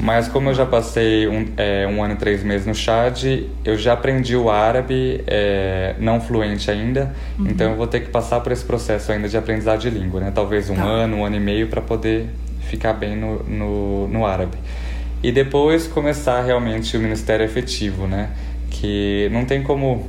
Mas 0.00 0.26
como 0.26 0.50
eu 0.50 0.54
já 0.54 0.66
passei 0.66 1.28
um, 1.28 1.46
é, 1.56 1.86
um 1.86 2.02
ano 2.02 2.14
e 2.14 2.16
três 2.16 2.42
meses 2.42 2.66
no 2.66 2.74
Chad, 2.74 3.24
eu 3.64 3.76
já 3.76 3.92
aprendi 3.92 4.34
o 4.34 4.50
árabe, 4.50 5.22
é, 5.26 5.94
não 5.98 6.20
fluente 6.20 6.70
ainda, 6.70 7.14
uhum. 7.38 7.46
então 7.48 7.70
eu 7.70 7.76
vou 7.76 7.86
ter 7.86 8.00
que 8.00 8.10
passar 8.10 8.40
por 8.40 8.52
esse 8.52 8.64
processo 8.64 9.12
ainda 9.12 9.28
de 9.28 9.36
aprendizado 9.36 9.80
de 9.80 9.90
língua, 9.90 10.20
né? 10.20 10.32
Talvez 10.34 10.70
um 10.70 10.74
tá. 10.74 10.82
ano, 10.82 11.18
um 11.18 11.24
ano 11.24 11.36
e 11.36 11.40
meio 11.40 11.68
para 11.68 11.80
poder 11.80 12.28
ficar 12.62 12.94
bem 12.94 13.16
no, 13.16 13.42
no, 13.44 14.08
no 14.08 14.26
árabe. 14.26 14.56
E 15.22 15.30
depois 15.30 15.86
começar 15.86 16.42
realmente 16.42 16.96
o 16.96 17.00
ministério 17.00 17.44
efetivo, 17.44 18.08
né? 18.08 18.30
Que 18.70 19.28
não 19.30 19.44
tem 19.44 19.62
como 19.62 20.08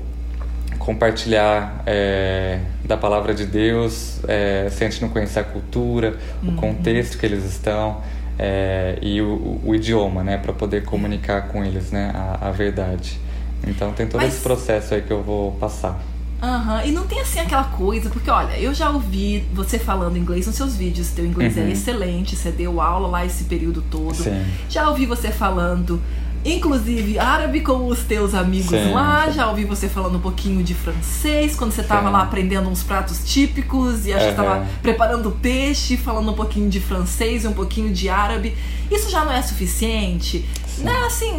compartilhar 0.79 1.83
é, 1.85 2.59
da 2.83 2.97
palavra 2.97 3.33
de 3.33 3.45
Deus 3.45 4.19
é, 4.27 4.67
se 4.71 4.83
a 4.83 4.89
gente 4.89 5.01
não 5.01 5.09
conhecer 5.09 5.39
a 5.39 5.43
cultura, 5.43 6.17
uhum. 6.41 6.49
o 6.49 6.55
contexto 6.55 7.17
que 7.17 7.25
eles 7.25 7.45
estão 7.45 8.01
é, 8.37 8.97
e 9.01 9.21
o, 9.21 9.59
o, 9.63 9.75
idioma, 9.75 10.23
né, 10.23 10.37
para 10.37 10.53
poder 10.53 10.83
comunicar 10.83 11.49
com 11.49 11.63
eles, 11.63 11.91
né, 11.91 12.11
a, 12.13 12.49
a 12.49 12.51
verdade. 12.51 13.19
Então 13.65 13.93
tem 13.93 14.07
todo 14.07 14.21
Mas... 14.21 14.33
esse 14.33 14.43
processo 14.43 14.93
aí 14.93 15.01
que 15.01 15.11
eu 15.11 15.23
vou 15.23 15.51
passar. 15.53 16.01
Aham, 16.41 16.75
uhum. 16.75 16.85
e 16.85 16.91
não 16.91 17.07
tem 17.07 17.21
assim 17.21 17.39
aquela 17.39 17.63
coisa, 17.63 18.09
porque 18.09 18.29
olha, 18.29 18.59
eu 18.59 18.73
já 18.73 18.89
ouvi 18.89 19.45
você 19.53 19.79
falando 19.79 20.17
inglês 20.17 20.45
nos 20.45 20.55
seus 20.55 20.75
vídeos, 20.75 21.09
teu 21.11 21.25
inglês 21.25 21.57
é 21.57 21.61
uhum. 21.61 21.67
é 21.67 21.71
excelente, 21.71 22.35
você 22.35 22.51
deu 22.51 22.81
aula 22.81 23.07
lá 23.07 23.25
esse 23.25 23.45
período 23.45 23.81
todo. 23.89 24.15
Sim. 24.15 24.45
Já 24.69 24.89
ouvi 24.89 25.05
você 25.05 25.31
falando 25.31 26.01
inclusive 26.45 27.17
árabe 27.17 27.61
com 27.61 27.87
os 27.87 27.99
teus 27.99 28.33
amigos 28.33 28.69
sim, 28.69 28.91
lá. 28.91 29.25
Sim. 29.27 29.33
Já 29.33 29.49
ouvi 29.49 29.65
você 29.65 29.87
falando 29.87 30.17
um 30.17 30.21
pouquinho 30.21 30.63
de 30.63 30.73
francês, 30.73 31.55
quando 31.55 31.71
você 31.71 31.81
estava 31.81 32.09
lá 32.09 32.21
aprendendo 32.23 32.69
uns 32.69 32.83
pratos 32.83 33.23
típicos 33.23 34.05
e 34.05 34.13
acho 34.13 34.25
uhum. 34.25 34.33
que 34.33 34.41
estava 34.41 34.67
preparando 34.81 35.31
peixe, 35.31 35.97
falando 35.97 36.31
um 36.31 36.35
pouquinho 36.35 36.69
de 36.69 36.79
francês 36.79 37.43
e 37.43 37.47
um 37.47 37.53
pouquinho 37.53 37.93
de 37.93 38.09
árabe. 38.09 38.55
Isso 38.91 39.09
já 39.09 39.23
não 39.23 39.31
é 39.31 39.41
suficiente? 39.41 40.45
Sim. 40.67 40.83
Não, 40.83 41.05
assim, 41.05 41.31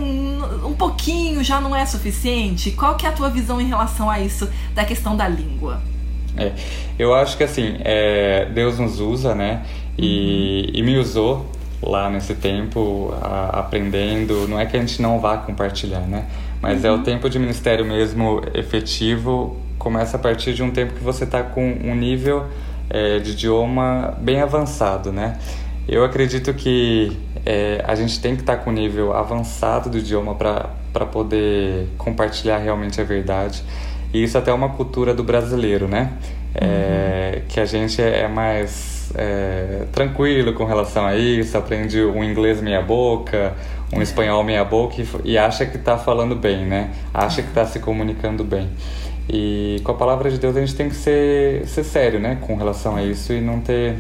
um 0.65 0.75
pouquinho 0.75 1.43
já 1.43 1.61
não 1.61 1.75
é 1.75 1.85
suficiente? 1.85 2.71
Qual 2.71 2.95
que 2.97 3.07
é 3.07 3.09
a 3.09 3.13
tua 3.13 3.29
visão 3.29 3.61
em 3.61 3.67
relação 3.67 4.09
a 4.09 4.21
isso, 4.21 4.49
da 4.75 4.85
questão 4.85 5.17
da 5.17 5.29
língua? 5.29 5.83
É, 6.37 6.53
eu 6.99 7.15
acho 7.15 7.37
que 7.37 7.45
assim, 7.45 7.77
é, 7.81 8.47
Deus 8.47 8.79
nos 8.79 8.99
usa, 8.99 9.35
né? 9.35 9.65
E, 9.97 10.71
uhum. 10.73 10.79
e 10.81 10.83
me 10.83 10.99
usou 10.99 11.54
lá 11.87 12.11
nesse 12.11 12.35
tempo 12.35 13.15
a, 13.21 13.61
aprendendo. 13.61 14.49
Não 14.49 14.59
é 14.59 14.67
que 14.67 14.77
a 14.77 14.81
gente 14.81 15.01
não 15.01 15.21
vá 15.21 15.37
compartilhar, 15.37 16.01
né? 16.01 16.27
Mas 16.61 16.83
uhum. 16.83 16.89
é 16.89 16.93
o 16.93 16.97
uhum. 16.97 17.03
tempo 17.03 17.29
de 17.29 17.39
ministério 17.39 17.85
mesmo 17.85 18.43
efetivo. 18.55 19.57
Começa 19.79 20.17
a 20.17 20.21
partir 20.21 20.55
de 20.55 20.63
um 20.63 20.71
tempo 20.71 20.95
que 20.95 21.03
você 21.03 21.25
está 21.25 21.43
com 21.43 21.63
um 21.85 21.95
nível 21.95 22.47
é, 22.89 23.19
de 23.19 23.33
idioma 23.33 24.17
bem 24.21 24.41
avançado, 24.41 25.13
né? 25.13 25.39
Eu 25.87 26.03
acredito 26.03 26.55
que 26.55 27.17
é, 27.45 27.83
a 27.87 27.95
gente 27.95 28.19
tem 28.21 28.35
que 28.35 28.41
estar 28.41 28.57
tá 28.57 28.63
com 28.63 28.71
um 28.71 28.73
nível 28.73 29.13
avançado 29.15 29.91
do 29.91 29.99
idioma 29.99 30.35
para 30.35 31.07
poder 31.07 31.89
compartilhar 31.99 32.59
realmente 32.59 33.01
a 33.01 33.05
verdade. 33.05 33.63
E 34.13 34.23
isso 34.23 34.39
até 34.39 34.51
é 34.51 34.55
uma 34.55 34.71
cultura 34.71 35.13
do 35.13 35.23
brasileiro, 35.23 35.87
né? 35.87 36.13
É, 36.55 37.35
uhum. 37.37 37.43
Que 37.49 37.61
a 37.61 37.65
gente 37.67 38.01
é 38.01 38.29
mais 38.29 38.94
é, 39.15 39.85
tranquilo 39.93 40.53
com 40.55 40.65
relação 40.65 41.07
a 41.07 41.17
isso, 41.17 41.57
aprende 41.57 42.03
um 42.03 42.23
inglês 42.25 42.61
meia 42.61 42.83
boca, 42.83 43.55
um 43.93 44.01
é. 44.01 44.03
espanhol 44.03 44.43
meia 44.43 44.65
boca 44.65 44.97
e, 45.01 45.07
e 45.25 45.39
acha 45.39 45.65
que 45.65 45.77
está 45.77 45.97
falando 45.97 46.35
bem, 46.35 46.67
né? 46.67 46.91
Acha 47.13 47.43
que 47.43 47.49
está 47.49 47.65
se 47.65 47.79
comunicando 47.79 48.43
bem. 48.43 48.69
E 49.29 49.81
com 49.85 49.93
a 49.93 49.95
palavra 49.95 50.31
de 50.31 50.39
Deus 50.39 50.57
a 50.57 50.61
gente 50.61 50.75
tem 50.75 50.89
que 50.89 50.97
ser, 50.97 51.67
ser 51.67 51.85
sério, 51.85 52.21
né? 52.21 52.39
Com 52.41 52.57
relação 52.57 52.97
a 52.97 53.03
isso 53.03 53.33
e 53.33 53.41
não 53.41 53.61
ter, 53.61 53.97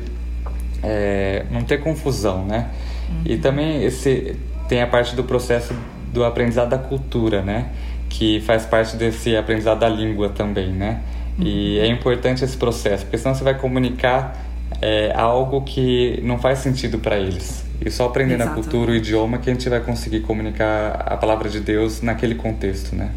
é, 0.82 1.44
não 1.50 1.62
ter 1.62 1.78
confusão, 1.78 2.44
né? 2.44 2.68
Uhum. 3.08 3.22
E 3.24 3.36
também 3.38 3.84
esse, 3.84 4.36
tem 4.68 4.82
a 4.82 4.86
parte 4.86 5.14
do 5.14 5.24
processo 5.24 5.74
do 6.12 6.24
aprendizado 6.24 6.70
da 6.70 6.78
cultura, 6.78 7.40
né? 7.40 7.68
Que 8.08 8.40
faz 8.40 8.66
parte 8.66 8.96
desse 8.96 9.36
aprendizado 9.36 9.80
da 9.80 9.88
língua 9.88 10.28
também, 10.28 10.68
né? 10.68 11.00
Uhum. 11.38 11.46
E 11.46 11.78
é 11.78 11.86
importante 11.86 12.44
esse 12.44 12.56
processo, 12.56 13.04
porque 13.04 13.16
senão 13.16 13.34
você 13.34 13.44
vai 13.44 13.54
comunicar 13.54 14.53
é 14.80 15.12
algo 15.14 15.62
que 15.62 16.20
não 16.22 16.38
faz 16.38 16.58
sentido 16.60 16.98
para 16.98 17.16
eles. 17.18 17.64
E 17.84 17.90
só 17.90 18.06
aprendendo 18.06 18.42
Exato. 18.42 18.50
a 18.52 18.54
cultura, 18.54 18.92
o 18.92 18.94
idioma, 18.94 19.38
que 19.38 19.50
a 19.50 19.52
gente 19.52 19.68
vai 19.68 19.80
conseguir 19.80 20.20
comunicar 20.20 21.02
a 21.06 21.16
palavra 21.16 21.48
de 21.48 21.60
Deus 21.60 22.00
naquele 22.00 22.34
contexto, 22.34 22.94
né? 22.94 23.10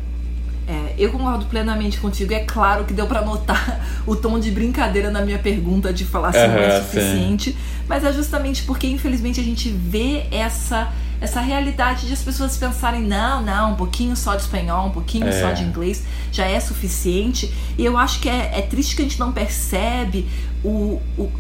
É, 0.67 0.95
eu 0.97 1.11
concordo 1.11 1.45
plenamente 1.45 1.97
contigo. 1.97 2.33
É 2.33 2.41
claro 2.41 2.83
que 2.83 2.93
deu 2.93 3.07
para 3.07 3.21
notar 3.21 3.79
o 4.05 4.15
tom 4.15 4.37
de 4.37 4.51
brincadeira 4.51 5.09
na 5.09 5.21
minha 5.21 5.39
pergunta 5.39 5.93
de 5.93 6.03
falar 6.03 6.33
se 6.33 6.45
não 6.45 6.57
é 6.57 6.81
suficiente, 6.81 7.51
sim. 7.51 7.57
mas 7.87 8.03
é 8.03 8.11
justamente 8.11 8.63
porque 8.63 8.87
infelizmente 8.87 9.39
a 9.39 9.43
gente 9.43 9.69
vê 9.69 10.25
essa 10.29 10.91
essa 11.19 11.41
realidade 11.41 12.05
de 12.05 12.13
as 12.13 12.21
pessoas 12.21 12.57
pensarem 12.57 13.01
não, 13.01 13.41
não, 13.41 13.71
um 13.71 13.75
pouquinho 13.75 14.15
só 14.15 14.35
de 14.35 14.43
espanhol, 14.43 14.87
um 14.87 14.91
pouquinho 14.91 15.27
é. 15.27 15.31
só 15.31 15.51
de 15.51 15.63
inglês 15.63 16.03
já 16.31 16.45
é 16.45 16.59
suficiente. 16.59 17.51
E 17.75 17.83
eu 17.83 17.97
acho 17.97 18.19
que 18.19 18.29
é, 18.29 18.59
é 18.59 18.61
triste 18.61 18.95
que 18.95 19.01
a 19.01 19.05
gente 19.05 19.19
não 19.19 19.31
percebe 19.31 20.27
o, 20.63 21.01
o 21.17 21.31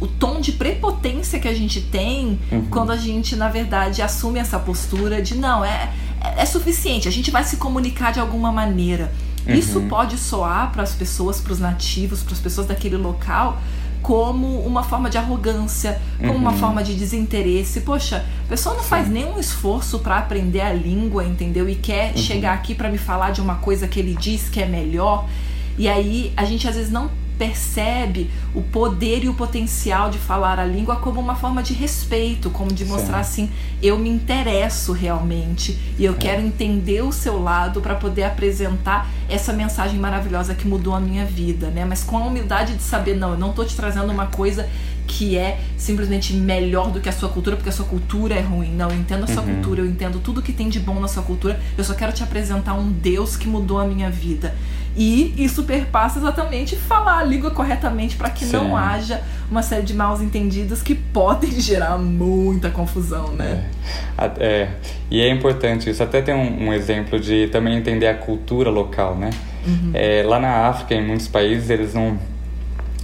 o 0.00 0.06
tom 0.06 0.40
de 0.40 0.52
prepotência 0.52 1.38
que 1.38 1.48
a 1.48 1.54
gente 1.54 1.80
tem 1.80 2.38
uhum. 2.50 2.66
quando 2.70 2.92
a 2.92 2.96
gente, 2.96 3.34
na 3.34 3.48
verdade, 3.48 4.00
assume 4.00 4.38
essa 4.38 4.58
postura 4.58 5.20
de 5.20 5.36
não, 5.36 5.64
é, 5.64 5.90
é, 6.20 6.42
é 6.42 6.46
suficiente, 6.46 7.08
a 7.08 7.10
gente 7.10 7.30
vai 7.30 7.44
se 7.44 7.56
comunicar 7.56 8.12
de 8.12 8.20
alguma 8.20 8.52
maneira. 8.52 9.12
Uhum. 9.46 9.54
Isso 9.54 9.80
pode 9.82 10.16
soar 10.16 10.72
para 10.72 10.82
as 10.82 10.92
pessoas, 10.92 11.40
para 11.40 11.52
os 11.52 11.58
nativos, 11.58 12.22
para 12.22 12.34
as 12.34 12.40
pessoas 12.40 12.66
daquele 12.66 12.96
local 12.96 13.60
como 14.02 14.60
uma 14.60 14.82
forma 14.82 15.10
de 15.10 15.18
arrogância, 15.18 16.00
como 16.18 16.32
uhum. 16.32 16.38
uma 16.38 16.52
forma 16.52 16.82
de 16.82 16.94
desinteresse. 16.94 17.80
Poxa, 17.80 18.24
a 18.44 18.48
pessoa 18.48 18.74
não 18.74 18.82
Sim. 18.82 18.88
faz 18.88 19.08
nenhum 19.08 19.38
esforço 19.38 19.98
para 19.98 20.18
aprender 20.18 20.60
a 20.60 20.72
língua, 20.72 21.24
entendeu? 21.24 21.68
E 21.68 21.74
quer 21.74 22.12
uhum. 22.12 22.16
chegar 22.16 22.54
aqui 22.54 22.74
para 22.74 22.88
me 22.88 22.98
falar 22.98 23.32
de 23.32 23.40
uma 23.40 23.56
coisa 23.56 23.88
que 23.88 23.98
ele 23.98 24.14
diz 24.14 24.48
que 24.48 24.60
é 24.60 24.66
melhor. 24.66 25.28
E 25.76 25.88
aí 25.88 26.32
a 26.36 26.44
gente 26.44 26.66
às 26.68 26.74
vezes 26.74 26.90
não 26.90 27.10
percebe 27.38 28.30
o 28.54 28.60
poder 28.60 29.24
e 29.24 29.28
o 29.28 29.34
potencial 29.34 30.10
de 30.10 30.18
falar 30.18 30.58
a 30.58 30.64
língua 30.64 30.96
como 30.96 31.20
uma 31.20 31.36
forma 31.36 31.62
de 31.62 31.72
respeito, 31.72 32.50
como 32.50 32.72
de 32.72 32.84
mostrar 32.84 33.22
Sim. 33.22 33.44
assim, 33.44 33.50
eu 33.82 33.98
me 33.98 34.08
interesso 34.10 34.92
realmente 34.92 35.78
e 35.98 36.04
eu 36.04 36.14
é. 36.14 36.16
quero 36.16 36.42
entender 36.42 37.02
o 37.02 37.12
seu 37.12 37.40
lado 37.40 37.80
para 37.80 37.94
poder 37.94 38.24
apresentar 38.24 39.08
essa 39.28 39.52
mensagem 39.52 39.98
maravilhosa 39.98 40.54
que 40.54 40.66
mudou 40.66 40.94
a 40.94 41.00
minha 41.00 41.24
vida, 41.24 41.70
né? 41.70 41.84
Mas 41.84 42.02
com 42.02 42.18
a 42.18 42.22
humildade 42.22 42.74
de 42.74 42.82
saber, 42.82 43.14
não, 43.14 43.30
eu 43.30 43.38
não 43.38 43.52
tô 43.52 43.64
te 43.64 43.76
trazendo 43.76 44.12
uma 44.12 44.26
coisa 44.26 44.68
que 45.08 45.36
é 45.36 45.58
simplesmente 45.76 46.34
melhor 46.34 46.92
do 46.92 47.00
que 47.00 47.08
a 47.08 47.12
sua 47.12 47.30
cultura, 47.30 47.56
porque 47.56 47.70
a 47.70 47.72
sua 47.72 47.86
cultura 47.86 48.34
é 48.34 48.40
ruim. 48.40 48.70
Não, 48.76 48.90
eu 48.90 48.96
entendo 48.96 49.24
a 49.24 49.26
sua 49.26 49.42
uhum. 49.42 49.54
cultura, 49.54 49.80
eu 49.80 49.86
entendo 49.86 50.20
tudo 50.20 50.42
que 50.42 50.52
tem 50.52 50.68
de 50.68 50.78
bom 50.78 51.00
na 51.00 51.08
sua 51.08 51.22
cultura. 51.22 51.58
Eu 51.76 51.82
só 51.82 51.94
quero 51.94 52.12
te 52.12 52.22
apresentar 52.22 52.74
um 52.74 52.92
Deus 52.92 53.34
que 53.34 53.48
mudou 53.48 53.80
a 53.80 53.86
minha 53.86 54.10
vida. 54.10 54.54
E 54.96 55.32
isso 55.36 55.62
perpassa 55.62 56.18
exatamente 56.18 56.76
falar 56.76 57.18
a 57.18 57.24
língua 57.24 57.50
corretamente 57.50 58.16
para 58.16 58.30
que 58.30 58.44
Sim. 58.44 58.52
não 58.52 58.76
haja 58.76 59.22
uma 59.50 59.62
série 59.62 59.82
de 59.82 59.94
mal 59.94 60.20
entendidos 60.22 60.82
que 60.82 60.94
podem 60.94 61.52
gerar 61.58 61.96
muita 61.98 62.68
confusão, 62.70 63.32
né? 63.32 63.64
É. 64.18 64.44
é. 64.44 64.68
E 65.10 65.20
é 65.20 65.30
importante 65.30 65.88
isso. 65.88 66.02
Até 66.02 66.20
tem 66.20 66.34
um, 66.34 66.68
um, 66.68 66.72
exemplo 66.72 67.18
de 67.18 67.48
também 67.48 67.76
entender 67.76 68.08
a 68.08 68.14
cultura 68.14 68.70
local, 68.70 69.16
né? 69.16 69.30
Uhum. 69.66 69.90
É, 69.94 70.22
lá 70.26 70.38
na 70.38 70.68
África, 70.68 70.94
em 70.94 71.06
muitos 71.06 71.28
países, 71.28 71.70
eles 71.70 71.94
não, 71.94 72.18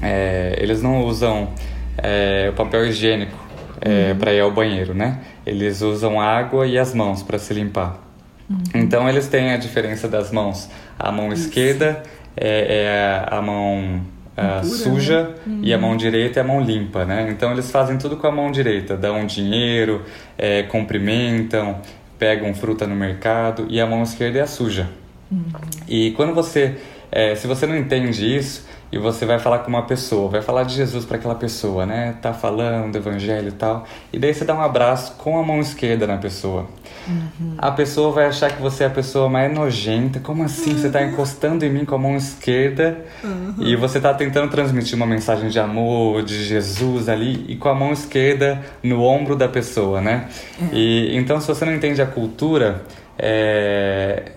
é, 0.02 0.58
eles 0.60 0.82
não 0.82 1.04
usam 1.04 1.50
é, 2.04 2.50
o 2.50 2.52
papel 2.52 2.86
higiênico 2.86 3.36
é, 3.80 4.12
uhum. 4.12 4.18
para 4.18 4.32
ir 4.32 4.40
ao 4.40 4.50
banheiro, 4.50 4.94
né? 4.94 5.20
Eles 5.46 5.80
usam 5.80 6.20
água 6.20 6.66
e 6.66 6.78
as 6.78 6.94
mãos 6.94 7.22
para 7.22 7.38
se 7.38 7.54
limpar. 7.54 7.98
Uhum. 8.48 8.58
Então 8.74 9.08
eles 9.08 9.26
têm 9.26 9.52
a 9.52 9.56
diferença 9.56 10.06
das 10.06 10.30
mãos. 10.30 10.70
A 10.98 11.10
mão 11.10 11.32
Isso. 11.32 11.46
esquerda 11.46 12.02
é, 12.36 13.24
é, 13.28 13.34
a 13.34 13.40
mão 13.40 14.02
uh, 14.36 14.64
suja 14.64 15.22
né? 15.22 15.28
uhum. 15.46 15.60
e 15.62 15.72
a 15.72 15.78
mão 15.78 15.96
direita 15.96 16.40
é 16.40 16.42
a 16.42 16.46
mão 16.46 16.60
limpa, 16.60 17.04
né? 17.04 17.28
Então 17.30 17.52
eles 17.52 17.70
fazem 17.70 17.96
tudo 17.96 18.16
com 18.16 18.26
a 18.26 18.32
mão 18.32 18.50
direita, 18.50 18.96
dão 18.96 19.24
dinheiro, 19.26 20.02
é, 20.36 20.62
cumprimentam, 20.64 21.80
pegam 22.18 22.54
fruta 22.54 22.86
no 22.86 22.94
mercado 22.94 23.66
e 23.70 23.80
a 23.80 23.86
mão 23.86 24.02
esquerda 24.02 24.38
é 24.38 24.42
a 24.42 24.46
suja. 24.46 24.90
Uhum. 25.30 25.44
E 25.88 26.10
quando 26.12 26.34
você, 26.34 26.76
é, 27.14 27.36
se 27.36 27.46
você 27.46 27.64
não 27.64 27.76
entende 27.76 28.36
isso 28.36 28.66
e 28.90 28.98
você 28.98 29.24
vai 29.24 29.38
falar 29.38 29.60
com 29.60 29.68
uma 29.68 29.82
pessoa, 29.82 30.28
vai 30.28 30.42
falar 30.42 30.64
de 30.64 30.74
Jesus 30.74 31.04
para 31.04 31.16
aquela 31.16 31.36
pessoa, 31.36 31.86
né? 31.86 32.16
Tá 32.20 32.34
falando 32.34 32.90
do 32.90 32.98
evangelho 32.98 33.48
e 33.48 33.52
tal, 33.52 33.84
e 34.12 34.18
daí 34.18 34.34
você 34.34 34.44
dá 34.44 34.52
um 34.52 34.60
abraço 34.60 35.14
com 35.16 35.38
a 35.38 35.42
mão 35.44 35.60
esquerda 35.60 36.08
na 36.08 36.16
pessoa. 36.16 36.66
Uhum. 37.06 37.54
A 37.56 37.70
pessoa 37.70 38.10
vai 38.10 38.26
achar 38.26 38.50
que 38.50 38.60
você 38.60 38.82
é 38.82 38.88
a 38.88 38.90
pessoa 38.90 39.28
mais 39.28 39.52
nojenta. 39.52 40.18
Como 40.18 40.42
assim? 40.42 40.72
Uhum. 40.72 40.78
Você 40.78 40.86
está 40.88 41.04
encostando 41.04 41.64
em 41.64 41.70
mim 41.70 41.84
com 41.84 41.94
a 41.94 41.98
mão 41.98 42.16
esquerda 42.16 42.98
uhum. 43.22 43.54
e 43.60 43.76
você 43.76 43.98
está 43.98 44.12
tentando 44.12 44.50
transmitir 44.50 44.96
uma 44.96 45.06
mensagem 45.06 45.48
de 45.48 45.60
amor, 45.60 46.24
de 46.24 46.42
Jesus 46.42 47.08
ali, 47.08 47.44
e 47.46 47.54
com 47.54 47.68
a 47.68 47.74
mão 47.74 47.92
esquerda 47.92 48.60
no 48.82 49.02
ombro 49.02 49.36
da 49.36 49.46
pessoa, 49.46 50.00
né? 50.00 50.28
É. 50.60 50.74
E 50.74 51.16
então, 51.16 51.40
se 51.40 51.46
você 51.46 51.64
não 51.64 51.74
entende 51.74 52.02
a 52.02 52.06
cultura, 52.06 52.82
é, 53.16 54.32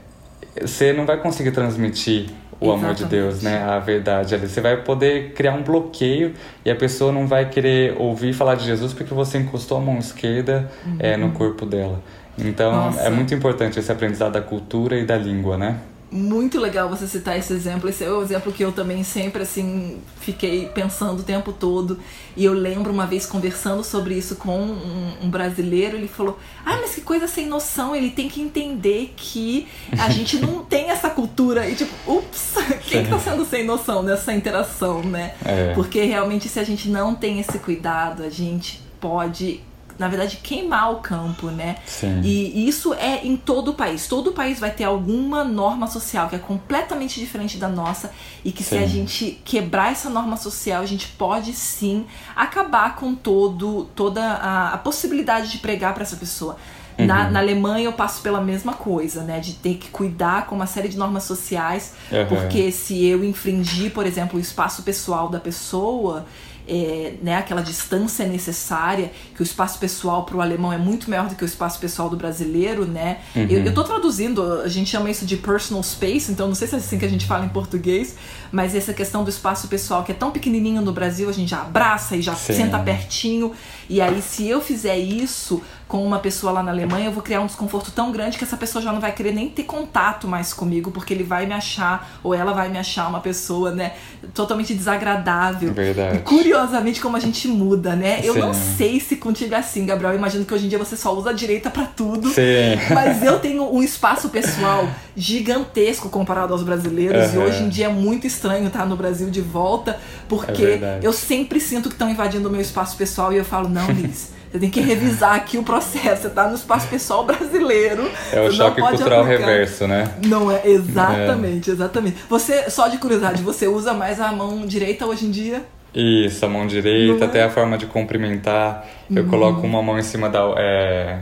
você 0.62 0.94
não 0.94 1.06
vai 1.06 1.18
conseguir 1.18 1.52
transmitir 1.52 2.28
o 2.60 2.66
Exatamente. 2.66 2.86
amor 2.86 2.96
de 2.96 3.06
Deus, 3.06 3.42
né? 3.44 3.64
A 3.64 3.80
verdade 3.80 4.34
ali. 4.34 4.48
Você 4.48 4.62
vai 4.62 4.78
poder 4.78 5.34
criar 5.34 5.54
um 5.54 5.64
bloqueio 5.64 6.34
e 6.66 6.72
a 6.72 6.76
pessoa 6.76 7.12
não 7.12 7.28
vai 7.28 7.50
querer 7.50 7.96
ouvir 7.98 8.34
falar 8.34 8.56
de 8.56 8.66
Jesus 8.66 8.94
porque 8.94 9.14
você 9.14 9.38
encostou 9.38 9.78
a 9.78 9.82
mão 9.82 9.98
esquerda 9.98 10.70
uhum. 10.86 10.96
é, 11.00 11.18
no 11.18 11.32
corpo 11.32 11.66
dela. 11.66 12.02
Então 12.38 12.72
Nossa. 12.72 13.02
é 13.02 13.10
muito 13.10 13.34
importante 13.34 13.80
esse 13.80 13.92
aprendizado 13.92 14.34
da 14.34 14.42
cultura 14.42 14.98
e 14.98 15.06
da 15.06 15.18
língua, 15.18 15.58
né? 15.58 15.78
Muito 16.10 16.58
legal 16.60 16.90
você 16.90 17.06
citar 17.06 17.38
esse 17.38 17.52
exemplo. 17.52 17.90
Esse 17.90 18.06
é 18.06 18.10
o 18.10 18.22
exemplo 18.22 18.54
que 18.54 18.64
eu 18.64 18.72
também 18.72 19.04
sempre 19.04 19.44
assim 19.44 20.00
fiquei 20.22 20.68
pensando 20.68 21.20
o 21.20 21.24
tempo 21.24 21.52
todo. 21.52 22.00
E 22.36 22.46
eu 22.46 22.54
lembro 22.54 22.94
uma 22.94 23.06
vez 23.06 23.26
conversando 23.26 23.84
sobre 23.84 24.16
isso 24.16 24.38
com 24.38 24.58
um, 24.58 25.14
um 25.24 25.30
brasileiro, 25.30 25.98
ele 25.98 26.08
falou: 26.08 26.40
"Ah, 26.66 26.78
mas 26.82 26.96
que 26.96 27.02
coisa 27.02 27.28
sem 27.28 27.46
noção, 27.46 27.94
ele 27.94 28.10
tem 28.10 28.30
que 28.30 28.42
entender 28.42 29.14
que 29.18 29.68
a 30.00 30.10
gente 30.10 30.38
não 30.40 30.64
tem 30.66 30.90
essa 30.90 31.10
cultura". 31.10 31.70
E 31.70 31.76
tipo, 31.76 31.94
ups, 32.10 32.54
quem 32.88 33.04
que 33.04 33.10
tá 33.10 33.20
sendo 33.20 33.46
sem 33.46 33.66
noção 33.66 34.02
nessa 34.02 34.34
interação, 34.34 35.04
né? 35.04 35.34
É. 35.44 35.74
Porque 35.74 36.04
realmente 36.04 36.48
se 36.48 36.60
a 36.60 36.64
gente 36.64 36.88
não 36.88 37.14
tem 37.14 37.40
esse 37.40 37.60
cuidado, 37.60 38.24
a 38.24 38.30
gente 38.30 38.82
pode 39.02 39.62
na 39.98 40.08
verdade, 40.08 40.38
queimar 40.38 40.92
o 40.92 40.98
campo, 40.98 41.48
né? 41.48 41.78
Sim. 41.86 42.22
E 42.24 42.68
isso 42.68 42.94
é 42.94 43.26
em 43.26 43.36
todo 43.36 43.72
o 43.72 43.74
país. 43.74 44.08
Todo 44.08 44.32
o 44.32 44.34
país 44.34 44.60
vai 44.60 44.72
ter 44.72 44.84
alguma 44.84 45.44
norma 45.44 45.88
social 45.88 46.30
que 46.30 46.36
é 46.36 46.40
completamente 46.40 47.20
diferente 47.20 47.58
da 47.58 47.68
nossa 47.68 48.12
e 48.44 48.52
que 48.52 48.64
sim. 48.64 48.78
se 48.78 48.84
a 48.84 48.88
gente 48.88 49.42
quebrar 49.44 49.92
essa 49.92 50.10
norma 50.10 50.38
social, 50.38 50.82
a 50.82 50.86
gente 50.86 51.08
pode 51.10 51.54
sim 51.54 52.06
acabar 52.36 52.96
com 52.96 53.16
todo, 53.16 53.90
toda 53.96 54.24
a, 54.24 54.74
a 54.74 54.78
possibilidade 54.78 55.52
de 55.52 55.58
pregar 55.58 55.94
para 55.94 56.04
essa 56.04 56.16
pessoa. 56.16 56.58
Na, 56.98 57.26
uhum. 57.26 57.32
na, 57.32 57.40
Alemanha 57.40 57.86
eu 57.86 57.94
passo 57.94 58.22
pela 58.24 58.42
mesma 58.42 58.74
coisa, 58.74 59.22
né? 59.22 59.40
De 59.40 59.54
ter 59.54 59.76
que 59.76 59.90
cuidar 59.90 60.48
com 60.48 60.56
uma 60.56 60.66
série 60.66 60.88
de 60.88 60.98
normas 60.98 61.24
sociais, 61.24 61.94
uhum. 62.12 62.26
porque 62.26 62.72
se 62.72 63.06
eu 63.06 63.24
infringir, 63.24 63.92
por 63.92 64.06
exemplo, 64.06 64.38
o 64.38 64.42
espaço 64.42 64.82
pessoal 64.82 65.30
da 65.30 65.40
pessoa, 65.40 66.26
é, 66.68 67.14
né, 67.22 67.36
aquela 67.36 67.62
distância 67.62 68.28
necessária, 68.28 69.12
que 69.36 69.42
o 69.42 69.44
espaço 69.44 69.80
pessoal 69.80 70.24
para 70.26 70.36
o 70.38 70.42
alemão 70.42 70.72
é 70.72 70.78
muito 70.78 71.10
maior 71.10 71.30
do 71.30 71.36
que 71.36 71.44
o 71.44 71.46
espaço 71.46 71.80
pessoal 71.80 72.10
do 72.10 72.18
brasileiro, 72.18 72.86
né? 72.86 73.20
Uhum. 73.36 73.48
Eu, 73.50 73.66
eu 73.66 73.74
tô 73.74 73.84
traduzindo, 73.84 74.62
a 74.62 74.68
gente 74.68 74.90
chama 74.90 75.10
isso 75.10 75.26
de 75.26 75.38
personal 75.38 75.82
space, 75.84 76.32
então 76.32 76.48
não 76.48 76.56
sei 76.56 76.68
se 76.68 76.76
é 76.76 76.78
assim 76.78 76.98
que 76.98 77.06
a 77.06 77.10
gente 77.10 77.26
fala 77.26 77.46
em 77.46 77.50
português, 77.50 78.16
mas 78.52 78.76
essa 78.76 78.94
questão 78.94 79.24
do 79.24 79.30
espaço 79.30 79.68
pessoal 79.68 80.04
que 80.04 80.12
é 80.12 80.16
tão 80.16 80.32
pequenininho 80.32 80.82
no 80.82 80.92
Brasil, 80.92 81.30
a 81.30 81.34
gente 81.34 81.50
já 81.50 81.62
abraça 81.62 82.16
e 82.16 82.22
já 82.22 82.36
Sim. 82.36 82.54
senta 82.54 82.80
pertinho, 82.80 83.54
e 83.90 84.02
aí 84.02 84.22
se 84.22 84.48
eu 84.48 84.62
fizer 84.62 84.98
isso 84.98 85.62
com 85.88 86.06
uma 86.06 86.20
pessoa 86.20 86.52
lá 86.52 86.62
na 86.62 86.72
Alemanha, 86.72 87.06
eu 87.06 87.12
vou 87.12 87.24
criar 87.24 87.40
um 87.40 87.46
desconforto 87.46 87.92
tão 87.92 88.12
grande 88.12 88.38
que 88.38 88.44
essa 88.44 88.58
pessoa 88.58 88.82
já 88.82 88.92
não 88.92 89.00
vai 89.00 89.14
querer 89.14 89.32
nem 89.32 89.48
ter 89.48 89.64
contato 89.64 90.28
mais 90.28 90.54
comigo, 90.54 90.92
porque 90.92 91.14
ele 91.14 91.24
vai 91.24 91.46
me 91.46 91.54
achar, 91.54 92.20
ou 92.22 92.34
ela 92.34 92.54
vai 92.54 92.68
me 92.68 92.78
achar 92.78 93.08
uma 93.08 93.22
pessoa, 93.22 93.72
né, 93.72 93.94
totalmente 94.34 94.74
desagradável. 94.74 95.74
Verdade. 95.74 96.18
E 96.18 96.20
curiosamente 96.20 97.00
como 97.00 97.16
a 97.16 97.20
gente 97.20 97.48
muda, 97.48 97.96
né? 97.96 98.20
Eu 98.24 98.34
Sim. 98.34 98.40
não 98.40 98.54
sei 98.54 99.00
se 99.00 99.16
contigo 99.16 99.54
é 99.54 99.58
assim, 99.58 99.86
Gabriel. 99.86 100.12
Eu 100.12 100.18
imagino 100.18 100.44
que 100.44 100.54
hoje 100.54 100.66
em 100.66 100.70
dia 100.70 100.78
você 100.78 100.98
só 100.98 101.16
usa 101.16 101.30
a 101.30 101.34
direita 101.34 101.70
para 101.70 101.86
tudo. 101.86 102.30
Sim. 102.30 102.76
Mas 102.94 103.24
eu 103.24 103.40
tenho 103.40 103.74
um 103.74 103.82
espaço 103.82 104.30
pessoal 104.30 104.88
gigantesco 105.16 106.10
comparado 106.10 106.52
aos 106.52 106.64
brasileiros, 106.64 107.34
uhum. 107.34 107.36
e 107.36 107.38
hoje 107.46 107.64
em 107.64 107.70
dia 107.70 107.86
é 107.86 107.90
muito 107.90 108.28
estranho 108.28 108.68
estar 108.68 108.86
no 108.86 108.98
Brasil 108.98 109.30
de 109.30 109.42
volta, 109.42 109.98
porque 110.28 110.64
é 110.64 111.00
eu 111.02 111.14
sempre 111.14 111.62
sinto 111.62 111.88
que 111.88 111.96
estão 111.96 112.10
invadindo 112.10 112.50
o 112.50 112.52
meu 112.52 112.62
espaço 112.62 112.98
pessoal 112.98 113.32
e 113.32 113.38
eu 113.38 113.46
falo, 113.46 113.70
não, 113.70 113.90
Liz. 113.92 114.37
Você 114.52 114.60
tem 114.60 114.70
que 114.70 114.80
revisar 114.80 115.36
aqui 115.36 115.58
o 115.58 115.64
processo. 115.64 116.24
Você 116.24 116.28
está 116.28 116.48
no 116.48 116.56
espaço 116.56 116.88
pessoal 116.88 117.26
brasileiro. 117.26 118.10
É 118.32 118.42
o 118.42 118.52
choque 118.52 118.82
cultural 118.82 119.22
aplicar. 119.24 119.46
reverso, 119.46 119.88
né? 119.88 120.10
Não 120.26 120.52
é, 120.52 120.62
exatamente, 120.66 121.70
é. 121.70 121.74
exatamente. 121.74 122.18
Você, 122.30 122.70
só 122.70 122.88
de 122.88 122.98
curiosidade, 122.98 123.44
você 123.44 123.68
usa 123.68 123.94
mais 123.94 124.20
a 124.20 124.32
mão 124.32 124.66
direita 124.66 125.06
hoje 125.06 125.26
em 125.26 125.32
dia? 125.32 125.64
Isso, 125.94 126.46
a 126.46 126.50
mão 126.50 126.68
direita, 126.68 127.26
é? 127.26 127.28
até 127.28 127.44
a 127.44 127.50
forma 127.50 127.78
de 127.78 127.86
cumprimentar. 127.86 128.86
Eu 129.10 129.24
uhum. 129.24 129.30
coloco 129.30 129.62
uma 129.66 129.82
mão 129.82 129.98
em 129.98 130.04
cima 130.04 130.30
da. 130.30 130.42
É, 130.58 131.20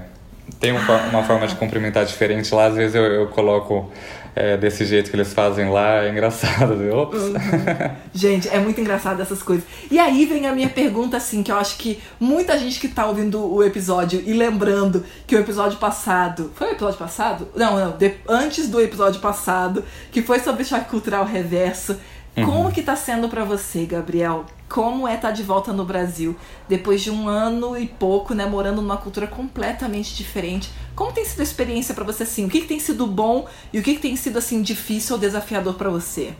tem 0.59 0.71
uma 0.71 1.23
forma 1.23 1.47
de 1.47 1.55
cumprimentar 1.55 2.05
diferente 2.05 2.53
lá, 2.53 2.65
às 2.65 2.75
vezes 2.75 2.95
eu, 2.95 3.03
eu 3.03 3.27
coloco 3.27 3.91
é, 4.35 4.57
desse 4.57 4.83
jeito 4.83 5.09
que 5.09 5.15
eles 5.15 5.33
fazem 5.33 5.69
lá, 5.69 6.03
é 6.03 6.09
engraçado. 6.09 6.73
Ops. 6.93 7.21
Uhum. 7.21 7.33
Gente, 8.13 8.49
é 8.49 8.59
muito 8.59 8.81
engraçado 8.81 9.21
essas 9.21 9.41
coisas. 9.41 9.63
E 9.89 9.97
aí 9.97 10.25
vem 10.25 10.45
a 10.45 10.53
minha 10.53 10.67
pergunta, 10.67 11.15
assim, 11.15 11.41
que 11.41 11.51
eu 11.51 11.55
acho 11.55 11.77
que 11.77 12.01
muita 12.19 12.57
gente 12.59 12.79
que 12.79 12.89
tá 12.89 13.05
ouvindo 13.05 13.41
o 13.41 13.63
episódio 13.63 14.21
e 14.25 14.33
lembrando 14.33 15.05
que 15.25 15.35
o 15.35 15.39
episódio 15.39 15.77
passado. 15.77 16.51
Foi 16.55 16.67
o 16.67 16.71
episódio 16.71 16.97
passado? 16.97 17.47
Não, 17.55 17.79
não, 17.79 17.97
de, 17.97 18.15
antes 18.27 18.67
do 18.67 18.81
episódio 18.81 19.21
passado, 19.21 19.85
que 20.11 20.21
foi 20.21 20.39
sobre 20.39 20.65
choque 20.65 20.89
cultural 20.89 21.23
reverso. 21.23 21.97
Uhum. 22.35 22.45
Como 22.45 22.71
que 22.71 22.81
tá 22.81 22.95
sendo 22.95 23.29
para 23.29 23.45
você, 23.45 23.85
Gabriel? 23.85 24.45
Como 24.67 25.07
é 25.07 25.15
estar 25.15 25.29
tá 25.29 25.33
de 25.33 25.43
volta 25.43 25.71
no 25.71 25.85
Brasil 25.85 26.35
depois 26.67 27.01
de 27.01 27.11
um 27.11 27.27
ano 27.27 27.77
e 27.77 27.87
pouco, 27.87 28.33
né, 28.33 28.45
morando 28.45 28.81
numa 28.81 28.97
cultura 28.97 29.27
completamente 29.27 30.15
diferente? 30.15 30.71
Como 30.95 31.11
tem 31.11 31.23
sido 31.23 31.41
a 31.41 31.43
experiência 31.43 31.93
para 31.93 32.03
você 32.03 32.23
assim? 32.23 32.45
O 32.45 32.49
que, 32.49 32.61
que, 32.61 32.67
tem 32.67 32.79
sido 32.79 33.05
bom 33.05 33.47
e 33.71 33.79
o 33.79 33.83
que, 33.83 33.95
que 33.95 34.01
tem 34.01 34.15
sido 34.15 34.37
assim 34.37 34.61
difícil 34.61 35.15
ou 35.15 35.21
desafiador 35.21 35.75
para 35.75 35.89
você? 35.89 36.33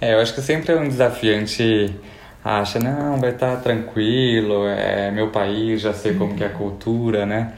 É, 0.00 0.14
eu 0.14 0.20
acho 0.20 0.34
que 0.34 0.40
sempre 0.40 0.72
é 0.72 0.80
um 0.80 0.90
gente 0.90 1.94
acha, 2.44 2.78
não, 2.78 3.18
vai 3.18 3.30
estar 3.30 3.56
tá 3.56 3.62
tranquilo, 3.62 4.66
é 4.66 5.10
meu 5.10 5.28
país, 5.28 5.80
já 5.80 5.92
sei 5.92 6.12
uhum. 6.12 6.18
como 6.18 6.34
que 6.36 6.44
é 6.44 6.46
a 6.46 6.50
cultura, 6.50 7.26
né? 7.26 7.52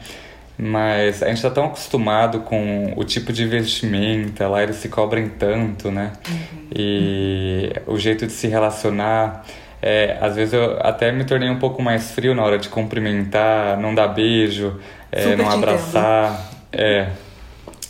Mas 0.63 1.23
a 1.23 1.27
gente 1.27 1.37
está 1.37 1.49
tão 1.49 1.65
acostumado 1.65 2.41
com 2.41 2.93
o 2.95 3.03
tipo 3.03 3.33
de 3.33 3.47
vestimenta, 3.47 4.47
lá 4.47 4.61
eles 4.61 4.75
se 4.75 4.89
cobrem 4.89 5.27
tanto, 5.27 5.89
né? 5.89 6.13
Uhum. 6.29 6.67
E 6.75 7.73
o 7.87 7.97
jeito 7.97 8.27
de 8.27 8.31
se 8.31 8.47
relacionar 8.47 9.43
é, 9.81 10.17
às 10.21 10.35
vezes 10.35 10.53
eu 10.53 10.77
até 10.79 11.11
me 11.11 11.23
tornei 11.23 11.49
um 11.49 11.57
pouco 11.57 11.81
mais 11.81 12.11
frio 12.11 12.35
na 12.35 12.43
hora 12.43 12.59
de 12.59 12.69
cumprimentar, 12.69 13.79
não 13.79 13.95
dar 13.95 14.09
beijo, 14.09 14.79
é, 15.11 15.35
não 15.35 15.49
abraçar. 15.49 16.51
É. 16.71 17.07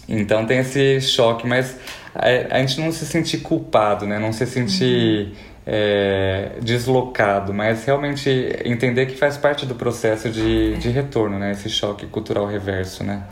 Então 0.08 0.46
tem 0.46 0.60
esse 0.60 1.02
choque, 1.02 1.46
mas 1.46 1.78
a, 2.16 2.56
a, 2.56 2.60
gente 2.60 2.80
não 2.80 2.92
se 2.94 3.06
sentir 3.06 3.40
culpado, 3.40 4.08
né? 4.08 4.18
Não 4.18 4.32
se 4.32 4.46
sentir 4.46 5.28
uhum. 5.28 5.51
É, 5.66 6.54
deslocado, 6.62 7.54
mas 7.54 7.86
realmente 7.86 8.30
entender 8.66 9.06
que 9.06 9.16
faz 9.16 9.38
parte 9.38 9.66
do 9.66 9.76
processo 9.76 10.30
de, 10.30 10.78
de 10.78 10.90
retorno, 10.90 11.38
né? 11.38 11.52
Esse 11.52 11.70
choque 11.70 12.06
cultural 12.08 12.46
reverso, 12.46 13.04
né? 13.04 13.24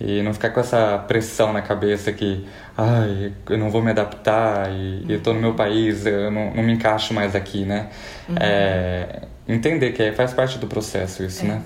E 0.00 0.22
não 0.22 0.34
ficar 0.34 0.50
com 0.50 0.60
essa 0.60 0.98
pressão 1.06 1.52
na 1.52 1.62
cabeça 1.62 2.12
que, 2.12 2.44
ai, 2.76 3.32
eu 3.48 3.56
não 3.56 3.70
vou 3.70 3.80
me 3.80 3.90
adaptar 3.90 4.70
e, 4.70 5.04
eu 5.08 5.20
tô 5.20 5.32
no 5.32 5.40
meu 5.40 5.54
país, 5.54 6.04
eu 6.04 6.30
não, 6.30 6.52
não 6.52 6.62
me 6.62 6.72
encaixo 6.72 7.14
mais 7.14 7.34
aqui, 7.34 7.64
né? 7.64 7.88
Uhum. 8.28 8.34
É, 8.38 9.22
entender 9.48 9.92
que 9.92 10.12
faz 10.12 10.32
parte 10.32 10.58
do 10.58 10.66
processo 10.66 11.22
isso, 11.22 11.44
é. 11.44 11.48
né? 11.48 11.62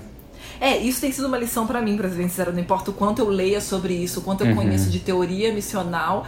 É, 0.61 0.77
isso 0.77 0.99
tem 0.99 1.11
sido 1.11 1.27
uma 1.27 1.37
lição 1.37 1.65
para 1.65 1.81
mim, 1.81 1.95
pra 1.95 2.09
ser 2.09 2.17
sincero. 2.17 2.51
Não 2.51 2.59
importa 2.59 2.91
o 2.91 2.93
quanto 2.93 3.19
eu 3.19 3.29
leia 3.29 3.61
sobre 3.61 3.93
isso, 3.93 4.19
o 4.19 4.23
quanto 4.23 4.41
eu 4.41 4.47
uhum. 4.47 4.55
conheço 4.55 4.89
de 4.89 4.99
teoria 4.99 5.53
missional, 5.53 6.25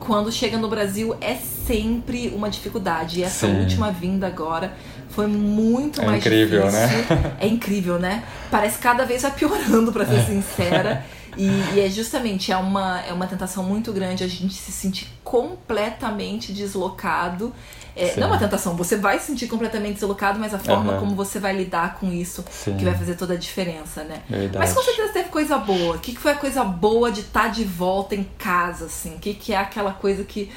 quando 0.00 0.32
chega 0.32 0.56
no 0.56 0.68
Brasil 0.68 1.14
é 1.20 1.36
sempre 1.36 2.32
uma 2.34 2.48
dificuldade. 2.48 3.20
E 3.20 3.22
essa 3.22 3.46
Sim. 3.46 3.60
última 3.60 3.92
vinda 3.92 4.26
agora 4.26 4.72
foi 5.10 5.26
muito 5.26 6.00
é 6.00 6.06
mais 6.06 6.24
incrível, 6.24 6.62
difícil. 6.62 7.16
Né? 7.16 7.36
É 7.38 7.46
incrível, 7.46 7.98
né? 7.98 8.24
Parece 8.50 8.78
que 8.78 8.82
cada 8.82 9.04
vez 9.04 9.22
vai 9.22 9.30
piorando, 9.30 9.92
para 9.92 10.06
ser 10.06 10.24
sincera. 10.24 11.04
E, 11.36 11.46
e, 11.74 11.80
é 11.80 11.88
justamente 11.88 12.52
é 12.52 12.56
uma, 12.56 13.00
é 13.00 13.12
uma 13.12 13.26
tentação 13.26 13.62
muito 13.62 13.92
grande 13.92 14.24
a 14.24 14.28
gente 14.28 14.54
se 14.54 14.72
sentir 14.72 15.08
completamente 15.22 16.52
deslocado. 16.52 17.52
É, 17.96 18.16
não 18.16 18.28
é 18.28 18.30
uma 18.30 18.38
tentação, 18.38 18.76
você 18.76 18.96
vai 18.96 19.18
se 19.18 19.26
sentir 19.26 19.46
completamente 19.48 19.94
deslocado, 19.94 20.38
mas 20.38 20.54
a 20.54 20.58
forma 20.58 20.94
uhum. 20.94 21.00
como 21.00 21.14
você 21.16 21.38
vai 21.38 21.54
lidar 21.54 21.96
com 21.96 22.12
isso 22.12 22.44
Sim. 22.50 22.76
que 22.76 22.84
vai 22.84 22.94
fazer 22.94 23.14
toda 23.16 23.34
a 23.34 23.36
diferença, 23.36 24.04
né? 24.04 24.22
Verdade. 24.28 24.58
Mas 24.58 24.72
com 24.72 24.82
certeza 24.82 25.12
teve 25.12 25.28
coisa 25.28 25.58
boa. 25.58 25.96
O 25.96 25.98
que, 25.98 26.12
que 26.12 26.20
foi 26.20 26.32
a 26.32 26.36
coisa 26.36 26.64
boa 26.64 27.10
de 27.10 27.20
estar 27.20 27.42
tá 27.42 27.48
de 27.48 27.64
volta 27.64 28.14
em 28.14 28.24
casa, 28.38 28.86
assim? 28.86 29.16
O 29.16 29.18
que, 29.18 29.34
que 29.34 29.52
é 29.52 29.56
aquela 29.56 29.92
coisa 29.92 30.24
que. 30.24 30.50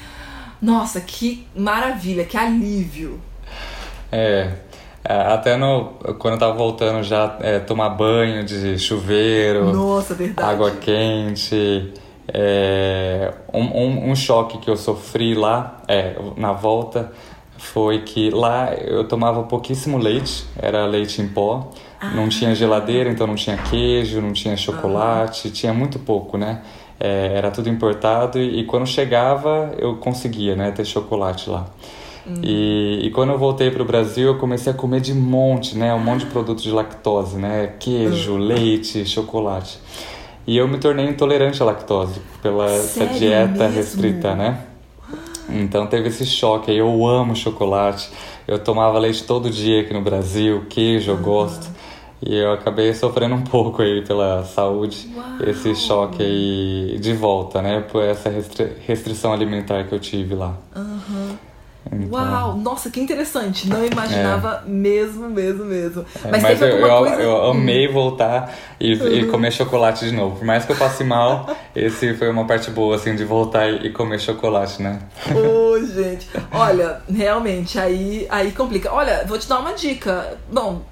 Nossa, 0.62 1.02
que 1.02 1.46
maravilha, 1.56 2.24
que 2.24 2.38
alívio. 2.38 3.20
É, 4.12 4.20
é, 4.22 4.60
até 5.04 5.58
no, 5.58 5.96
quando 6.18 6.36
eu 6.36 6.40
tava 6.40 6.54
voltando 6.54 7.04
já 7.04 7.38
é, 7.42 7.60
tomar 7.60 7.90
banho 7.90 8.44
de 8.44 8.78
chuveiro, 8.80 9.74
Nossa, 9.74 10.16
água 10.38 10.72
quente. 10.72 11.92
É, 12.26 13.34
um, 13.54 13.64
um, 13.64 14.12
um, 14.12 14.16
choque 14.16 14.58
que 14.60 14.70
eu 14.70 14.78
sofri 14.78 15.36
lá 15.36 15.82
é, 15.90 16.16
na 16.38 16.54
volta 16.54 17.12
foi 17.58 18.00
que 18.00 18.30
lá 18.30 18.74
eu 18.74 19.06
tomava 19.08 19.44
pouquíssimo 19.44 19.98
leite, 19.98 20.46
era 20.58 20.86
leite 20.86 21.22
em 21.22 21.28
pó, 21.28 21.70
ah. 22.00 22.12
não 22.12 22.30
tinha 22.30 22.56
geladeira, 22.56 23.10
então 23.10 23.28
não 23.28 23.36
tinha 23.36 23.58
queijo, 23.58 24.22
não 24.22 24.34
tinha 24.34 24.56
chocolate, 24.56 25.48
ah. 25.48 25.52
tinha 25.52 25.74
muito 25.74 26.00
pouco, 26.00 26.38
né? 26.38 26.62
É, 27.00 27.34
era 27.36 27.52
tudo 27.52 27.70
importado 27.70 28.40
e, 28.40 28.62
e, 28.62 28.66
quando 28.66 28.86
chegava 28.86 29.74
eu 29.78 29.98
conseguia 29.98 30.56
né, 30.56 30.72
ter 30.72 30.86
chocolate 30.86 31.50
lá. 31.50 31.66
Hum. 32.26 32.42
E, 32.42 33.02
e 33.04 33.12
quando 33.12 33.32
eu 33.32 33.38
voltei 33.38 33.70
para 33.70 33.82
o 33.82 33.86
Brasil, 33.86 34.28
eu 34.28 34.38
comecei 34.38 34.72
a 34.72 34.76
comer 34.76 35.02
de 35.02 35.14
monte, 35.14 35.78
né? 35.78 35.94
Um 35.94 36.00
monte 36.00 36.22
de 36.22 36.32
produtos 36.32 36.64
de 36.64 36.72
lactose, 36.72 37.38
né? 37.38 37.74
Queijo, 37.80 38.34
hum. 38.34 38.38
leite, 38.38 39.06
chocolate. 39.06 39.80
E 40.46 40.58
eu 40.58 40.68
me 40.68 40.78
tornei 40.78 41.08
intolerante 41.08 41.62
à 41.62 41.66
lactose 41.66 42.20
pela 42.42 42.70
essa 42.70 43.06
dieta 43.06 43.64
mesmo? 43.64 43.76
restrita, 43.76 44.36
né? 44.36 44.60
Então 45.50 45.88
teve 45.88 46.10
esse 46.10 46.26
choque 46.26 46.72
aí. 46.72 46.78
Eu 46.78 47.06
amo 47.08 47.36
chocolate. 47.36 48.10
Eu 48.48 48.60
tomava 48.60 49.00
leite 49.00 49.24
todo 49.24 49.50
dia 49.50 49.82
aqui 49.82 49.94
no 49.94 50.02
Brasil, 50.02 50.66
queijo 50.70 51.12
eu 51.12 51.18
gosto. 51.18 51.68
E 52.26 52.36
eu 52.36 52.54
acabei 52.54 52.94
sofrendo 52.94 53.36
um 53.36 53.42
pouco 53.42 53.82
aí 53.82 54.02
pela 54.02 54.44
saúde, 54.44 55.10
Uau. 55.14 55.50
esse 55.50 55.76
choque 55.76 56.24
aí 56.24 56.98
de 57.00 57.14
volta, 57.14 57.62
né? 57.62 57.82
Por 57.82 58.02
essa 58.02 58.30
restri 58.30 58.72
restrição 58.86 59.34
alimentar 59.34 59.84
que 59.86 59.94
eu 59.94 60.00
tive 60.00 60.34
lá. 60.34 60.58
Uhum. 60.76 61.23
Então... 61.92 62.10
Uau, 62.12 62.58
nossa, 62.58 62.90
que 62.90 63.00
interessante. 63.00 63.68
Não 63.68 63.86
imaginava 63.86 64.64
é. 64.66 64.70
mesmo, 64.70 65.30
mesmo, 65.30 65.66
mesmo. 65.66 66.06
É, 66.24 66.32
mas, 66.32 66.44
mas 66.44 66.62
eu, 66.62 66.68
eu, 66.68 66.98
coisa... 66.98 67.16
eu, 67.16 67.46
amei 67.46 67.88
voltar 67.88 68.56
e, 68.80 68.94
uhum. 68.94 69.08
e, 69.08 69.26
comer 69.28 69.52
chocolate 69.52 70.06
de 70.06 70.16
novo. 70.16 70.38
Por 70.38 70.46
mais 70.46 70.66
que 70.66 70.72
eu 70.72 70.76
passe 70.76 71.04
mal, 71.04 71.50
esse 71.76 72.14
foi 72.14 72.30
uma 72.30 72.46
parte 72.46 72.72
boa, 72.72 72.96
assim, 72.96 73.16
de 73.16 73.26
voltar 73.26 73.70
e, 73.70 73.88
e 73.88 73.90
comer 73.92 74.20
chocolate, 74.20 74.82
né? 74.82 75.00
Ô, 75.36 75.74
oh, 75.74 75.86
gente. 75.86 76.30
Olha, 76.52 77.02
realmente, 77.10 77.80
aí, 77.80 78.26
aí 78.30 78.52
complica. 78.52 78.92
Olha, 78.92 79.24
vou 79.28 79.38
te 79.38 79.48
dar 79.48 79.60
uma 79.60 79.74
dica. 79.74 80.38
Bom, 80.52 80.84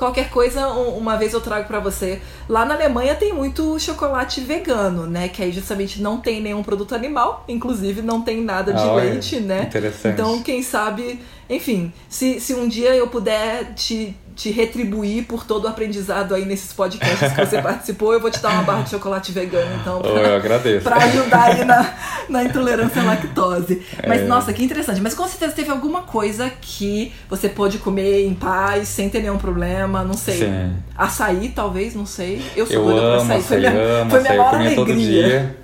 Qualquer 0.00 0.30
coisa, 0.30 0.66
uma 0.68 1.18
vez 1.18 1.34
eu 1.34 1.42
trago 1.42 1.68
para 1.68 1.78
você. 1.78 2.22
Lá 2.48 2.64
na 2.64 2.72
Alemanha 2.72 3.14
tem 3.14 3.34
muito 3.34 3.78
chocolate 3.78 4.40
vegano, 4.40 5.06
né? 5.06 5.28
Que 5.28 5.42
aí 5.42 5.52
justamente 5.52 6.00
não 6.00 6.16
tem 6.16 6.40
nenhum 6.40 6.62
produto 6.62 6.94
animal, 6.94 7.44
inclusive 7.46 8.00
não 8.00 8.22
tem 8.22 8.40
nada 8.42 8.72
de 8.72 8.80
ah, 8.80 8.94
leite, 8.94 9.38
né? 9.40 9.64
Interessante. 9.64 10.14
Então, 10.14 10.42
quem 10.42 10.62
sabe, 10.62 11.20
enfim, 11.50 11.92
se, 12.08 12.40
se 12.40 12.54
um 12.54 12.66
dia 12.66 12.96
eu 12.96 13.08
puder 13.08 13.74
te 13.74 14.16
te 14.40 14.50
retribuir 14.50 15.26
por 15.26 15.44
todo 15.44 15.66
o 15.66 15.68
aprendizado 15.68 16.34
aí 16.34 16.46
nesses 16.46 16.72
podcasts 16.72 17.30
que 17.30 17.44
você 17.44 17.60
participou. 17.60 18.14
Eu 18.14 18.20
vou 18.20 18.30
te 18.30 18.40
dar 18.40 18.48
uma 18.48 18.62
barra 18.62 18.82
de 18.82 18.90
chocolate 18.90 19.32
vegano, 19.32 19.70
então. 19.78 20.00
Pra, 20.00 20.10
eu 20.10 20.36
agradeço. 20.36 20.82
Pra 20.82 20.96
ajudar 20.96 21.42
aí 21.42 21.64
na, 21.66 21.94
na 22.26 22.44
intolerância 22.44 23.02
à 23.02 23.04
lactose. 23.04 23.82
Mas, 24.08 24.22
é. 24.22 24.24
nossa, 24.24 24.50
que 24.54 24.64
interessante. 24.64 24.98
Mas 25.02 25.12
com 25.12 25.28
certeza 25.28 25.52
teve 25.52 25.70
alguma 25.70 26.02
coisa 26.02 26.50
que 26.58 27.12
você 27.28 27.50
pôde 27.50 27.76
comer 27.76 28.24
em 28.24 28.32
paz, 28.32 28.88
sem 28.88 29.10
ter 29.10 29.20
nenhum 29.20 29.36
problema, 29.36 30.02
não 30.02 30.14
sei. 30.14 30.38
Sim. 30.38 30.72
Açaí, 30.96 31.50
talvez, 31.50 31.94
não 31.94 32.06
sei. 32.06 32.42
Eu 32.56 32.66
sou 32.66 32.76
eu 32.76 32.84
doida 32.84 33.00
amo, 33.00 33.26
pra 33.26 33.36
açaí. 33.36 33.36
açaí 33.36 33.42
foi 33.42 33.58
minha, 33.58 33.72
amo, 33.72 34.10
foi 34.10 34.20
minha 34.20 34.32
açaí, 34.32 34.38
maior 34.38 34.54
alegria. 34.54 34.76
todo 34.76 34.94
dia. 34.94 35.59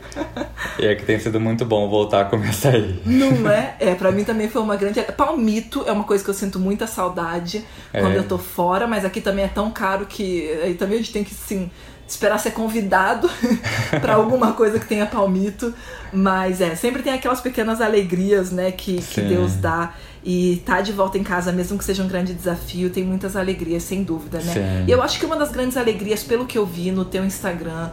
E 0.78 0.86
é 0.86 0.94
que 0.94 1.04
tem 1.04 1.18
sido 1.18 1.40
muito 1.40 1.64
bom 1.64 1.88
voltar 1.88 2.22
a 2.22 2.24
comer 2.24 2.50
açaí. 2.50 3.00
Não 3.04 3.50
é? 3.50 3.76
É, 3.78 3.94
pra 3.94 4.12
mim 4.12 4.24
também 4.24 4.48
foi 4.48 4.62
uma 4.62 4.76
grande. 4.76 5.00
Palmito 5.16 5.84
é 5.86 5.92
uma 5.92 6.04
coisa 6.04 6.22
que 6.22 6.30
eu 6.30 6.34
sinto 6.34 6.58
muita 6.58 6.86
saudade 6.86 7.64
é. 7.92 8.00
quando 8.00 8.14
eu 8.14 8.24
tô 8.24 8.38
fora, 8.38 8.86
mas 8.86 9.04
aqui 9.04 9.20
também 9.20 9.44
é 9.44 9.48
tão 9.48 9.70
caro 9.70 10.06
que 10.06 10.50
aí 10.62 10.74
também 10.74 10.96
a 10.96 10.98
gente 10.98 11.12
tem 11.12 11.24
que, 11.24 11.34
sim, 11.34 11.70
esperar 12.06 12.38
ser 12.38 12.52
convidado 12.52 13.28
para 14.00 14.14
alguma 14.14 14.52
coisa 14.52 14.78
que 14.78 14.86
tenha 14.86 15.06
palmito. 15.06 15.72
Mas 16.12 16.60
é, 16.60 16.74
sempre 16.74 17.02
tem 17.02 17.12
aquelas 17.12 17.40
pequenas 17.40 17.80
alegrias, 17.80 18.50
né, 18.50 18.70
que, 18.70 19.00
que 19.00 19.20
Deus 19.20 19.54
dá. 19.56 19.94
E 20.24 20.60
tá 20.66 20.80
de 20.80 20.92
volta 20.92 21.16
em 21.16 21.22
casa, 21.22 21.52
mesmo 21.52 21.78
que 21.78 21.84
seja 21.84 22.02
um 22.02 22.08
grande 22.08 22.34
desafio, 22.34 22.90
tem 22.90 23.04
muitas 23.04 23.36
alegrias, 23.36 23.84
sem 23.84 24.02
dúvida, 24.02 24.38
né? 24.38 24.52
Sim. 24.52 24.84
E 24.88 24.90
eu 24.90 25.00
acho 25.00 25.20
que 25.20 25.24
uma 25.24 25.36
das 25.36 25.52
grandes 25.52 25.76
alegrias, 25.76 26.24
pelo 26.24 26.46
que 26.46 26.58
eu 26.58 26.66
vi 26.66 26.90
no 26.90 27.04
teu 27.04 27.24
Instagram, 27.24 27.90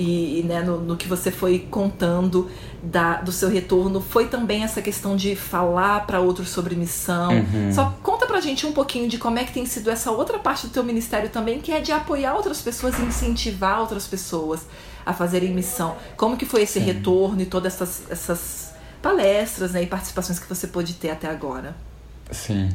e, 0.00 0.40
e 0.40 0.42
né, 0.44 0.62
no, 0.62 0.80
no, 0.80 0.96
que 0.96 1.06
você 1.06 1.30
foi 1.30 1.66
contando 1.70 2.50
da, 2.82 3.20
do 3.20 3.30
seu 3.30 3.50
retorno 3.50 4.00
foi 4.00 4.28
também 4.28 4.64
essa 4.64 4.80
questão 4.80 5.14
de 5.14 5.36
falar 5.36 6.06
para 6.06 6.20
outros 6.20 6.48
sobre 6.48 6.74
missão. 6.74 7.30
Uhum. 7.32 7.70
Só 7.70 7.94
conta 8.02 8.26
pra 8.26 8.40
gente 8.40 8.66
um 8.66 8.72
pouquinho 8.72 9.08
de 9.10 9.18
como 9.18 9.38
é 9.38 9.44
que 9.44 9.52
tem 9.52 9.66
sido 9.66 9.90
essa 9.90 10.10
outra 10.10 10.38
parte 10.38 10.66
do 10.66 10.72
teu 10.72 10.82
ministério 10.82 11.28
também, 11.28 11.60
que 11.60 11.70
é 11.70 11.80
de 11.80 11.92
apoiar 11.92 12.34
outras 12.34 12.62
pessoas 12.62 12.98
e 12.98 13.02
incentivar 13.02 13.80
outras 13.80 14.06
pessoas 14.06 14.66
a 15.04 15.12
fazerem 15.12 15.52
missão. 15.52 15.94
Como 16.16 16.34
que 16.38 16.46
foi 16.46 16.62
esse 16.62 16.80
Sim. 16.80 16.86
retorno 16.86 17.42
e 17.42 17.46
todas 17.46 17.74
essas, 17.74 18.10
essas 18.10 18.74
palestras 19.02 19.72
né, 19.72 19.82
e 19.82 19.86
participações 19.86 20.38
que 20.38 20.48
você 20.48 20.66
pôde 20.66 20.94
ter 20.94 21.10
até 21.10 21.28
agora? 21.28 21.76
Sim, 22.30 22.70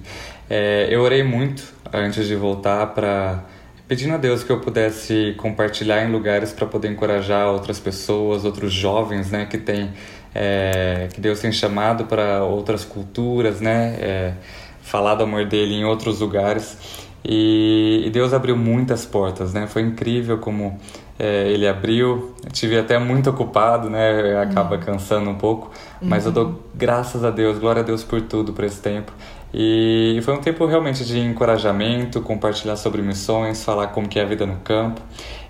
é, 0.47 0.87
eu 0.91 1.01
orei 1.01 1.23
muito 1.23 1.63
antes 1.91 2.27
de 2.27 2.35
voltar 2.35 2.87
para 2.87 3.45
pedindo 3.87 4.13
a 4.13 4.17
Deus 4.17 4.43
que 4.43 4.51
eu 4.51 4.59
pudesse 4.59 5.35
compartilhar 5.37 6.03
em 6.03 6.11
lugares 6.11 6.51
para 6.51 6.65
poder 6.65 6.91
encorajar 6.91 7.47
outras 7.47 7.79
pessoas, 7.79 8.45
outros 8.45 8.73
jovens, 8.73 9.29
né, 9.29 9.45
que 9.45 9.57
tem 9.57 9.91
é, 10.33 11.07
que 11.13 11.21
Deus 11.21 11.39
tem 11.39 11.51
chamado 11.51 12.05
para 12.05 12.43
outras 12.43 12.83
culturas, 12.83 13.61
né, 13.61 13.95
é, 13.99 14.33
falar 14.81 15.15
do 15.15 15.23
amor 15.23 15.45
dele 15.45 15.75
em 15.75 15.85
outros 15.85 16.19
lugares 16.19 16.77
e, 17.23 18.03
e, 18.05 18.09
Deus 18.09 18.33
abriu 18.33 18.55
muitas 18.55 19.05
portas, 19.05 19.53
né, 19.53 19.65
foi 19.67 19.81
incrível 19.81 20.37
como 20.37 20.79
é, 21.17 21.47
ele 21.47 21.67
abriu, 21.67 22.35
tive 22.51 22.77
até 22.77 22.99
muito 22.99 23.29
ocupado, 23.29 23.89
né, 23.89 24.39
acaba 24.41 24.75
uhum. 24.75 24.81
cansando 24.81 25.29
um 25.29 25.35
pouco, 25.35 25.71
mas 26.01 26.23
uhum. 26.23 26.29
eu 26.29 26.33
dou 26.33 26.45
uhum. 26.45 26.55
graças 26.75 27.23
a 27.23 27.29
Deus, 27.31 27.57
glória 27.57 27.81
a 27.81 27.85
Deus 27.85 28.03
por 28.03 28.21
tudo 28.21 28.51
por 28.51 28.63
esse 28.65 28.81
tempo 28.81 29.11
e 29.57 30.19
foi 30.21 30.33
um 30.33 30.41
tempo 30.41 30.65
realmente 30.65 31.05
de 31.05 31.17
encorajamento, 31.17 32.19
compartilhar 32.19 32.75
sobre 32.75 33.01
missões, 33.01 33.63
falar 33.63 33.87
como 33.87 34.05
que 34.09 34.19
é 34.19 34.23
a 34.23 34.25
vida 34.25 34.45
no 34.45 34.57
campo 34.57 35.01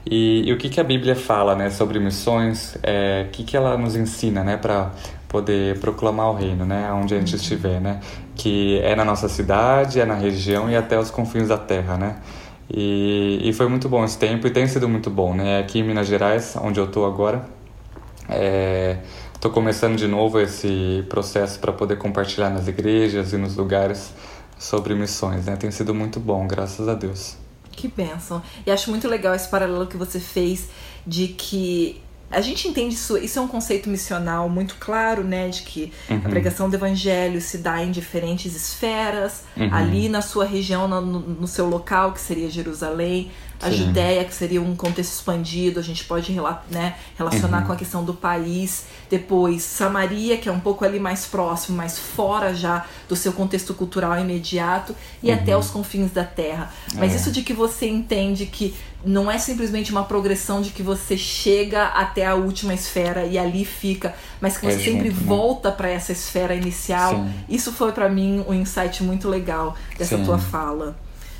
e, 0.06 0.48
e 0.48 0.54
o 0.54 0.58
que, 0.58 0.70
que 0.70 0.80
a 0.80 0.84
Bíblia 0.84 1.16
fala 1.16 1.56
né, 1.56 1.72
sobre 1.72 2.00
missões, 2.00 2.78
é, 2.84 3.26
o 3.28 3.32
que, 3.32 3.44
que 3.44 3.58
ela 3.58 3.76
nos 3.76 3.96
ensina 3.96 4.44
né, 4.44 4.56
para 4.58 4.92
poder 5.28 5.80
proclamar 5.80 6.30
o 6.30 6.36
reino, 6.36 6.66
né, 6.66 6.92
onde 6.94 7.16
a 7.16 7.18
gente 7.18 7.32
uhum. 7.32 7.40
estiver, 7.42 7.82
né, 7.82 8.00
que 8.36 8.80
é 8.82 8.96
na 8.96 9.04
nossa 9.04 9.28
cidade, 9.28 10.00
é 10.00 10.06
na 10.06 10.14
região 10.14 10.70
e 10.70 10.76
até 10.76 11.00
os 11.00 11.10
confins 11.10 11.48
da 11.48 11.58
terra, 11.58 11.98
né. 11.98 12.18
E, 12.70 13.42
e 13.44 13.54
foi 13.54 13.68
muito 13.68 13.90
bom 13.90 14.04
esse 14.06 14.18
tempo 14.18 14.46
e 14.46 14.52
tem 14.52 14.68
sido 14.68 14.88
muito 14.88 15.10
bom, 15.10 15.34
né, 15.34 15.60
aqui 15.60 15.80
em 15.80 15.84
Minas 15.84 16.06
Gerais, 16.06 16.56
onde 16.62 16.80
eu 16.80 16.86
estou 16.86 17.08
agora, 17.08 17.44
é, 18.30 18.98
Estou 19.46 19.54
começando 19.54 19.96
de 19.96 20.08
novo 20.08 20.40
esse 20.40 21.06
processo 21.08 21.60
para 21.60 21.72
poder 21.72 22.00
compartilhar 22.00 22.50
nas 22.50 22.68
igrejas 22.68 23.32
e 23.32 23.38
nos 23.38 23.56
lugares 23.56 24.12
sobre 24.58 24.96
missões, 24.96 25.46
né? 25.46 25.56
Tem 25.56 25.70
sido 25.70 25.94
muito 25.94 26.20
bom, 26.20 26.48
graças 26.48 26.90
a 26.90 26.96
Deus. 26.96 27.38
Que 27.72 27.88
bênção. 27.88 28.42
E 28.66 28.72
acho 28.72 28.90
muito 28.90 29.08
legal 29.08 29.36
esse 29.36 29.48
paralelo 29.48 29.86
que 29.86 29.98
você 29.98 30.20
fez 30.20 30.68
de 31.06 31.28
que 31.28 32.02
a 32.32 32.42
gente 32.42 32.68
entende 32.68 32.96
isso, 32.96 33.18
isso 33.20 33.38
é 33.38 33.42
um 33.44 33.48
conceito 33.48 33.88
missional 33.88 34.50
muito 34.50 34.78
claro, 34.80 35.24
né? 35.24 35.48
De 35.48 35.62
que 35.62 35.94
uhum. 36.10 36.22
a 36.26 36.30
pregação 36.30 36.68
do 36.68 36.76
evangelho 36.76 37.40
se 37.40 37.60
dá 37.60 37.84
em 37.84 37.92
diferentes 37.92 38.56
esferas, 38.56 39.44
uhum. 39.56 39.72
ali 39.72 40.10
na 40.10 40.24
sua 40.24 40.46
região, 40.46 40.88
no, 40.88 41.02
no, 41.02 41.48
seu 41.48 41.70
local, 41.70 42.14
que 42.14 42.20
seria 42.20 42.50
Jerusalém, 42.50 43.30
a 43.62 43.70
Sim. 43.70 43.78
Judéia, 43.78 44.24
que 44.26 44.34
seria 44.34 44.62
um 44.62 44.76
contexto 44.76 45.14
expandido, 45.14 45.80
a 45.80 45.84
gente 45.84 46.04
pode 46.04 46.36
né, 46.70 46.96
relacionar 47.18 47.62
uhum. 47.62 47.68
com 47.68 47.74
a 47.74 47.76
questão 47.76 48.04
do 48.04 48.14
país. 48.14 48.86
Depois, 49.10 49.64
Samaria, 49.64 50.38
que 50.38 50.50
é 50.50 50.52
um 50.52 50.60
pouco 50.60 50.84
ali 50.84 51.00
mais 51.00 51.26
próximo, 51.26 51.78
mais 51.78 51.98
fora 51.98 52.54
já 52.54 52.86
do 53.08 53.16
seu 53.16 53.34
contexto 53.34 53.74
cultural 53.74 54.20
imediato, 54.20 54.96
e 55.22 55.30
uhum. 55.30 55.36
até 55.36 55.58
os 55.58 55.70
confins 55.70 56.12
da 56.12 56.24
terra. 56.24 56.72
Mas 56.96 57.14
é. 57.14 57.16
isso 57.16 57.32
de 57.32 57.42
que 57.42 57.54
você 57.54 57.88
entende 57.88 58.46
que 58.46 58.76
não 59.06 59.30
é 59.30 59.38
simplesmente 59.38 59.92
uma 59.92 60.04
progressão 60.04 60.62
de 60.62 60.72
que 60.72 60.82
você 60.82 61.16
chega 61.16 61.86
até 61.90 62.26
a 62.26 62.36
última 62.36 62.74
esfera 62.74 63.26
e 63.26 63.38
ali 63.38 63.64
fica, 63.64 64.16
mas 64.42 64.58
que 64.58 64.66
você 64.66 64.76
é 64.76 64.80
sempre 64.80 65.10
junto, 65.10 65.22
né? 65.22 65.28
volta 65.28 65.70
né? 65.70 65.76
para 65.76 65.90
essa 65.90 66.12
esfera 66.12 66.56
inicial. 66.56 67.14
Sim. 67.14 67.34
Isso 67.48 67.72
foi 67.72 67.92
para 67.92 68.10
mim 68.10 68.44
um 68.48 68.54
insight 68.54 69.04
muito 69.04 69.30
legal 69.30 69.76
dessa 69.98 70.18
Sim. 70.18 70.26
tua 70.26 70.40
fala. 70.40 70.96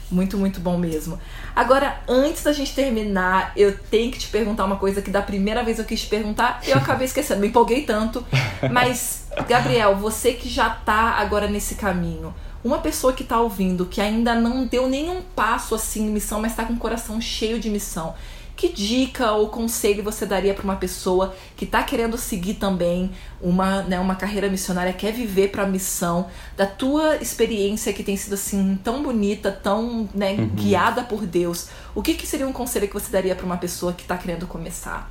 Muito, 0.10 0.38
muito 0.38 0.60
bom 0.60 0.78
mesmo. 0.78 1.20
Agora, 1.56 2.00
antes 2.08 2.44
da 2.44 2.54
gente 2.54 2.76
terminar, 2.76 3.52
eu 3.56 3.78
tenho 3.78 4.12
que 4.12 4.20
te 4.20 4.28
perguntar 4.28 4.66
uma 4.66 4.76
coisa 4.76 5.02
que 5.02 5.10
da 5.10 5.22
primeira 5.22 5.64
vez 5.64 5.80
eu 5.80 5.86
quis 5.86 6.02
te 6.02 6.08
perguntar 6.08 6.62
eu 6.68 6.78
acabei 6.78 7.06
esquecendo, 7.06 7.42
me 7.42 7.48
empolguei 7.48 7.84
tanto. 7.84 8.24
Mas, 8.72 9.28
Gabriel, 9.48 9.96
você 9.96 10.34
que 10.34 10.48
já 10.48 10.70
tá 10.70 11.16
agora 11.18 11.48
nesse 11.48 11.76
caminho, 11.76 12.34
uma 12.64 12.80
pessoa 12.80 13.14
que 13.14 13.24
está 13.24 13.40
ouvindo, 13.40 13.86
que 13.86 14.02
ainda 14.02 14.34
não 14.34 14.66
deu 14.66 14.88
nenhum 14.88 15.22
passo 15.36 15.76
assim 15.76 16.08
em 16.08 16.10
missão, 16.10 16.42
mas 16.42 16.52
está 16.52 16.66
com 16.66 16.74
o 16.74 16.78
coração 16.78 17.22
cheio 17.22 17.60
de 17.60 17.70
missão, 17.70 18.16
que 18.56 18.70
dica 18.70 19.34
ou 19.34 19.50
conselho 19.50 20.04
você 20.04 20.26
daria 20.26 20.54
para 20.54 20.64
uma 20.64 20.78
pessoa 20.78 21.36
que 21.58 21.66
está 21.66 21.84
querendo 21.84 22.18
seguir 22.18 22.56
também 22.56 23.12
uma, 23.42 23.82
né, 23.84 24.00
uma 24.00 24.16
carreira 24.16 24.50
missionária, 24.50 24.94
quer 24.94 25.12
viver 25.12 25.50
para 25.50 25.64
a 25.64 25.68
missão, 25.68 26.28
da 26.56 26.66
tua 26.66 27.18
experiência 27.18 27.92
que 27.92 28.04
tem 28.04 28.16
sido 28.16 28.34
assim 28.34 28.80
tão 28.84 29.04
bonita, 29.04 29.52
tão 29.52 30.10
né, 30.14 30.34
uhum. 30.34 30.48
guiada 30.48 31.04
por 31.04 31.26
Deus? 31.26 31.70
O 31.94 32.02
que, 32.02 32.14
que 32.14 32.26
seria 32.26 32.48
um 32.48 32.54
conselho 32.54 32.88
que 32.88 32.94
você 32.94 33.12
daria 33.12 33.36
para 33.36 33.46
uma 33.46 33.58
pessoa 33.58 33.92
que 33.94 34.04
está 34.04 34.18
querendo 34.18 34.48
começar? 34.48 35.10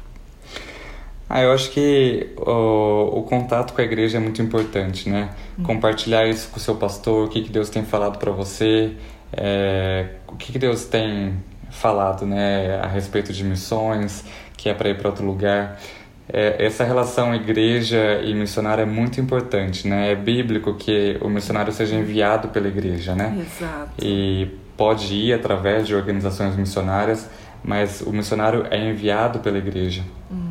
Ah, 1.28 1.42
eu 1.42 1.52
acho 1.52 1.70
que 1.70 2.34
o, 2.36 3.18
o, 3.18 3.22
contato 3.22 3.72
com 3.72 3.80
a 3.80 3.84
igreja 3.84 4.18
é 4.18 4.20
muito 4.20 4.42
importante, 4.42 5.08
né? 5.08 5.30
Uhum. 5.56 5.64
Compartilhar 5.64 6.26
isso 6.28 6.48
com 6.48 6.58
o 6.58 6.60
seu 6.60 6.76
pastor, 6.76 7.26
o 7.26 7.30
que, 7.30 7.42
que 7.42 7.50
Deus 7.50 7.70
tem 7.70 7.82
falado 7.82 8.18
para 8.18 8.30
você, 8.30 8.92
é, 9.32 10.10
o 10.28 10.36
que, 10.36 10.52
que 10.52 10.58
Deus 10.58 10.84
tem 10.84 11.34
falado, 11.74 12.24
né, 12.24 12.80
a 12.82 12.86
respeito 12.86 13.32
de 13.32 13.44
missões, 13.44 14.24
que 14.56 14.68
é 14.68 14.74
para 14.74 14.88
ir 14.88 14.96
para 14.96 15.08
outro 15.08 15.24
lugar. 15.24 15.78
É, 16.26 16.64
essa 16.64 16.84
relação 16.84 17.34
igreja 17.34 18.20
e 18.22 18.32
missionário 18.34 18.82
é 18.82 18.86
muito 18.86 19.20
importante, 19.20 19.86
né? 19.86 20.12
É 20.12 20.14
bíblico 20.14 20.74
que 20.74 21.18
o 21.20 21.28
missionário 21.28 21.70
seja 21.70 21.94
enviado 21.94 22.48
pela 22.48 22.66
igreja, 22.66 23.14
né? 23.14 23.44
Exato. 23.46 23.92
E 24.02 24.48
pode 24.74 25.14
ir 25.14 25.34
através 25.34 25.86
de 25.86 25.94
organizações 25.94 26.56
missionárias, 26.56 27.28
mas 27.62 28.00
o 28.00 28.10
missionário 28.10 28.66
é 28.70 28.78
enviado 28.78 29.40
pela 29.40 29.58
igreja. 29.58 30.02
Uhum. 30.30 30.50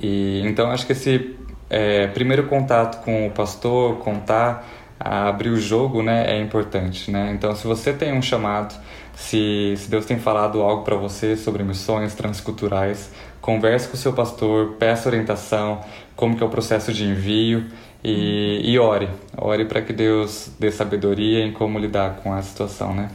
E 0.00 0.42
então 0.44 0.70
acho 0.70 0.84
que 0.84 0.92
esse 0.92 1.34
é, 1.70 2.06
primeiro 2.08 2.46
contato 2.46 3.02
com 3.02 3.26
o 3.26 3.30
pastor, 3.30 3.96
contar, 4.00 4.66
abrir 5.00 5.48
o 5.48 5.56
jogo, 5.56 6.02
né, 6.02 6.26
é 6.36 6.40
importante, 6.40 7.10
né? 7.10 7.32
Então 7.32 7.54
se 7.56 7.66
você 7.66 7.92
tem 7.92 8.12
um 8.12 8.20
chamado, 8.20 8.74
se, 9.16 9.74
se 9.76 9.88
Deus 9.88 10.04
tem 10.04 10.18
falado 10.18 10.60
algo 10.60 10.82
para 10.82 10.96
você 10.96 11.36
sobre 11.36 11.62
missões 11.62 12.14
transculturais, 12.14 13.10
converse 13.40 13.88
com 13.88 13.94
o 13.94 13.98
seu 13.98 14.12
pastor, 14.12 14.74
peça 14.78 15.08
orientação, 15.08 15.80
como 16.16 16.36
que 16.36 16.42
é 16.42 16.46
o 16.46 16.48
processo 16.48 16.92
de 16.92 17.04
envio 17.04 17.66
e, 18.02 18.60
e 18.64 18.78
ore, 18.78 19.08
ore 19.36 19.64
para 19.64 19.82
que 19.82 19.92
Deus 19.92 20.50
dê 20.58 20.70
sabedoria 20.70 21.44
em 21.44 21.52
como 21.52 21.78
lidar 21.78 22.16
com 22.16 22.32
a 22.32 22.42
situação, 22.42 22.94
né? 22.94 23.10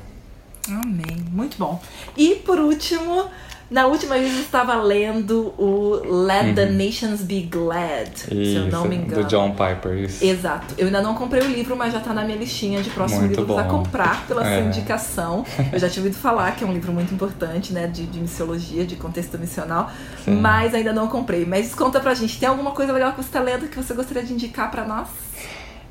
Amém, 0.67 1.25
muito 1.31 1.57
bom. 1.57 1.81
E 2.15 2.35
por 2.35 2.59
último 2.59 3.29
na 3.69 3.86
última 3.86 4.15
vez 4.15 4.34
eu 4.34 4.41
estava 4.41 4.75
lendo 4.75 5.53
o 5.58 6.01
Let 6.25 6.47
uhum. 6.47 6.55
the 6.55 6.65
Nations 6.65 7.21
Be 7.21 7.41
Glad, 7.41 8.10
isso, 8.10 8.27
se 8.29 8.55
eu 8.55 8.65
não 8.67 8.86
me 8.86 8.95
engano. 8.95 9.23
Do 9.23 9.29
John 9.29 9.51
Piper, 9.51 9.97
isso. 9.97 10.25
Exato. 10.25 10.73
Eu 10.77 10.88
ainda 10.88 11.01
não 11.01 11.13
comprei 11.13 11.41
o 11.41 11.47
livro, 11.47 11.75
mas 11.75 11.93
já 11.93 11.99
está 11.99 12.13
na 12.13 12.23
minha 12.23 12.38
listinha 12.38 12.82
de 12.82 12.89
próximos 12.89 13.25
muito 13.25 13.39
livros 13.41 13.55
bom. 13.55 13.60
a 13.60 13.63
comprar 13.65 14.25
pela 14.27 14.47
é. 14.47 14.58
sua 14.58 14.67
indicação. 14.67 15.45
Eu 15.71 15.77
já 15.77 15.88
tinha 15.88 16.03
ouvido 16.03 16.19
falar 16.19 16.55
que 16.55 16.63
é 16.63 16.67
um 16.67 16.73
livro 16.73 16.91
muito 16.91 17.13
importante, 17.13 17.71
né, 17.71 17.86
de, 17.86 18.05
de 18.05 18.19
missiologia, 18.19 18.86
de 18.86 18.95
contexto 18.95 19.38
missional, 19.38 19.91
Sim. 20.25 20.36
mas 20.36 20.73
ainda 20.73 20.91
não 20.91 21.08
comprei. 21.08 21.45
Mas 21.45 21.75
conta 21.75 21.99
pra 21.99 22.13
gente, 22.15 22.39
tem 22.39 22.49
alguma 22.49 22.71
coisa 22.71 22.91
legal 22.91 23.12
que 23.12 23.17
você 23.17 23.29
está 23.29 23.41
lendo 23.41 23.67
que 23.67 23.77
você 23.77 23.93
gostaria 23.93 24.23
de 24.23 24.34
indicar 24.34 24.71
para 24.71 24.86
nós? 24.86 25.08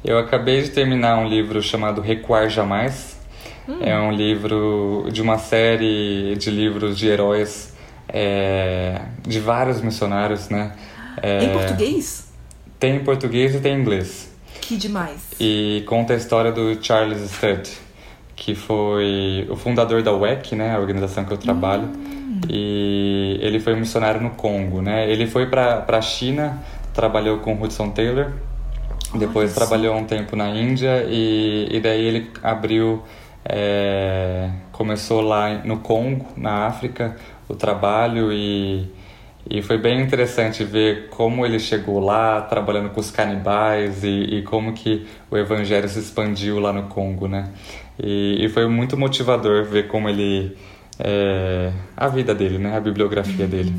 Eu 0.05 0.19
acabei 0.19 0.63
de 0.63 0.71
terminar 0.71 1.19
um 1.19 1.29
livro 1.29 1.61
chamado 1.63 2.01
Recuar 2.01 2.49
Jamais, 2.49 3.18
Hum. 3.69 3.79
É 3.81 3.99
um 3.99 4.11
livro 4.11 5.09
de 5.13 5.21
uma 5.21 5.37
série 5.37 6.35
de 6.37 6.51
livros 6.51 6.97
de 6.97 7.07
heróis 7.07 7.77
é, 8.09 9.03
de 9.27 9.39
vários 9.39 9.83
missionários, 9.83 10.49
né? 10.49 10.73
É, 11.23 11.45
em 11.45 11.53
português? 11.53 12.29
Tem 12.79 12.97
em 12.97 13.05
português 13.05 13.55
e 13.55 13.61
tem 13.61 13.75
em 13.75 13.81
inglês. 13.81 14.33
Que 14.61 14.77
demais. 14.77 15.33
E 15.39 15.85
conta 15.87 16.15
a 16.15 16.17
história 16.17 16.51
do 16.51 16.83
Charles 16.83 17.31
Studd, 17.31 17.69
que 18.35 18.55
foi 18.55 19.47
o 19.51 19.57
fundador 19.57 20.03
da 20.03 20.13
WEC, 20.13 20.55
né, 20.55 20.75
a 20.75 20.79
organização 20.79 21.25
que 21.25 21.33
eu 21.33 21.39
trabalho. 21.39 21.85
Hum. 21.85 22.41
E 22.49 23.39
ele 23.43 23.61
foi 23.61 23.75
missionário 23.75 24.21
no 24.21 24.31
Congo, 24.31 24.81
né? 24.81 25.11
Ele 25.11 25.27
foi 25.27 25.47
para 25.47 25.85
a 25.87 26.01
China, 26.01 26.63
trabalhou 26.95 27.39
com 27.39 27.61
Hudson 27.61 27.91
Taylor, 27.91 28.33
depois 29.15 29.55
trabalhou 29.55 29.97
um 29.97 30.05
tempo 30.05 30.37
na 30.37 30.51
Índia 30.51 31.05
e, 31.09 31.69
e 31.71 31.81
daí 31.81 32.05
ele 32.05 32.31
abriu 32.43 33.03
é, 33.49 34.51
começou 34.73 35.23
lá 35.23 35.55
no 35.65 35.79
Congo, 35.79 36.27
na 36.37 36.67
África, 36.67 37.17
o 37.49 37.55
trabalho 37.55 38.31
e, 38.31 38.87
e 39.49 39.63
foi 39.63 39.79
bem 39.79 40.01
interessante 40.03 40.63
ver 40.63 41.09
como 41.09 41.47
ele 41.47 41.59
chegou 41.59 41.99
lá, 41.99 42.43
trabalhando 42.43 42.91
com 42.91 43.01
os 43.01 43.11
canibais 43.11 44.05
e, 44.05 44.39
e 44.39 44.43
como 44.43 44.75
que 44.75 45.07
o 45.31 45.37
evangelho 45.37 45.89
se 45.89 45.99
expandiu 45.99 46.61
lá 46.61 46.73
no 46.73 46.85
Congo, 46.85 47.27
né? 47.27 47.51
E, 47.99 48.45
e 48.45 48.49
foi 48.51 48.69
muito 48.69 48.97
motivador 48.97 49.65
ver 49.65 49.89
como 49.89 50.09
ele... 50.09 50.57
É, 51.01 51.73
a 51.97 52.09
vida 52.09 52.35
dele, 52.35 52.59
né? 52.59 52.77
A 52.77 52.81
bibliografia 52.81 53.45
uhum. 53.45 53.51
dele. 53.51 53.73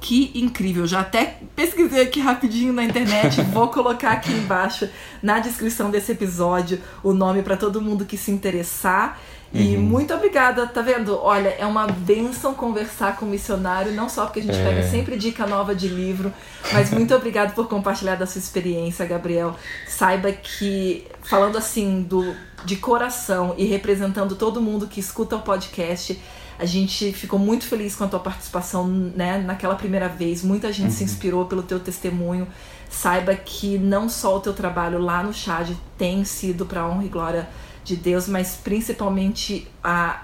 Que 0.00 0.30
incrível! 0.34 0.86
Já 0.86 1.00
até 1.00 1.38
pesquisei 1.54 2.02
aqui 2.02 2.20
rapidinho 2.20 2.72
na 2.72 2.84
internet, 2.84 3.40
vou 3.52 3.68
colocar 3.68 4.12
aqui 4.12 4.32
embaixo 4.32 4.88
na 5.22 5.38
descrição 5.38 5.90
desse 5.90 6.12
episódio 6.12 6.80
o 7.02 7.12
nome 7.12 7.42
para 7.42 7.56
todo 7.56 7.80
mundo 7.80 8.04
que 8.04 8.16
se 8.16 8.30
interessar. 8.30 9.18
E 9.52 9.76
uhum. 9.76 9.82
muito 9.82 10.12
obrigada, 10.12 10.66
tá 10.66 10.82
vendo? 10.82 11.16
Olha, 11.18 11.48
é 11.48 11.64
uma 11.64 11.86
benção 11.86 12.52
conversar 12.52 13.16
com 13.16 13.24
o 13.24 13.28
missionário, 13.28 13.92
não 13.92 14.08
só 14.08 14.26
porque 14.26 14.40
a 14.40 14.42
gente 14.42 14.58
é. 14.58 14.64
pega 14.64 14.82
sempre 14.82 15.16
dica 15.16 15.46
nova 15.46 15.74
de 15.74 15.88
livro, 15.88 16.32
mas 16.72 16.90
muito 16.90 17.14
obrigado 17.14 17.54
por 17.54 17.68
compartilhar 17.68 18.16
da 18.16 18.26
sua 18.26 18.40
experiência, 18.40 19.06
Gabriel. 19.06 19.56
Saiba 19.86 20.32
que, 20.32 21.06
falando 21.22 21.56
assim, 21.56 22.02
do, 22.02 22.34
de 22.64 22.76
coração 22.76 23.54
e 23.56 23.64
representando 23.64 24.34
todo 24.34 24.60
mundo 24.60 24.88
que 24.88 25.00
escuta 25.00 25.36
o 25.36 25.40
podcast, 25.40 26.20
a 26.58 26.64
gente 26.64 27.12
ficou 27.12 27.38
muito 27.38 27.64
feliz 27.64 27.94
com 27.94 28.04
a 28.04 28.08
tua 28.08 28.20
participação 28.20 28.86
né, 28.86 29.38
naquela 29.38 29.74
primeira 29.74 30.08
vez. 30.08 30.42
Muita 30.42 30.72
gente 30.72 30.86
uhum. 30.86 30.96
se 30.96 31.04
inspirou 31.04 31.44
pelo 31.44 31.62
teu 31.62 31.78
testemunho. 31.78 32.46
Saiba 32.88 33.34
que 33.34 33.78
não 33.78 34.08
só 34.08 34.36
o 34.36 34.40
teu 34.40 34.54
trabalho 34.54 34.98
lá 34.98 35.22
no 35.22 35.32
Chad 35.32 35.70
tem 35.98 36.24
sido 36.24 36.64
para 36.64 36.86
honra 36.86 37.04
e 37.04 37.08
glória 37.08 37.48
de 37.84 37.96
Deus, 37.96 38.26
mas 38.28 38.58
principalmente 38.62 39.68
a 39.82 40.22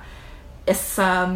essa 0.67 1.29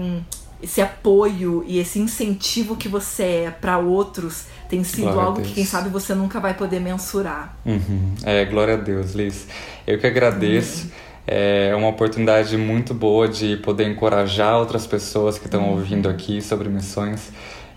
esse 0.62 0.80
apoio 0.80 1.62
e 1.66 1.78
esse 1.78 1.98
incentivo 1.98 2.76
que 2.76 2.88
você 2.88 3.44
é 3.46 3.50
para 3.50 3.76
outros 3.78 4.46
tem 4.70 4.82
sido 4.82 5.02
glória 5.02 5.22
algo 5.22 5.42
que 5.42 5.52
quem 5.52 5.66
sabe 5.66 5.90
você 5.90 6.14
nunca 6.14 6.40
vai 6.40 6.54
poder 6.54 6.80
mensurar. 6.80 7.56
Uhum. 7.64 8.14
É, 8.24 8.44
glória 8.46 8.74
a 8.74 8.76
Deus, 8.76 9.12
Liz. 9.12 9.46
Eu 9.86 9.98
que 9.98 10.06
agradeço. 10.06 10.84
Uhum. 10.84 11.05
É 11.26 11.74
uma 11.74 11.88
oportunidade 11.88 12.56
muito 12.56 12.94
boa 12.94 13.26
de 13.26 13.56
poder 13.56 13.88
encorajar 13.88 14.58
outras 14.58 14.86
pessoas 14.86 15.38
que 15.38 15.46
estão 15.46 15.64
uhum. 15.64 15.70
ouvindo 15.72 16.08
aqui 16.08 16.40
sobre 16.40 16.68
missões 16.68 17.32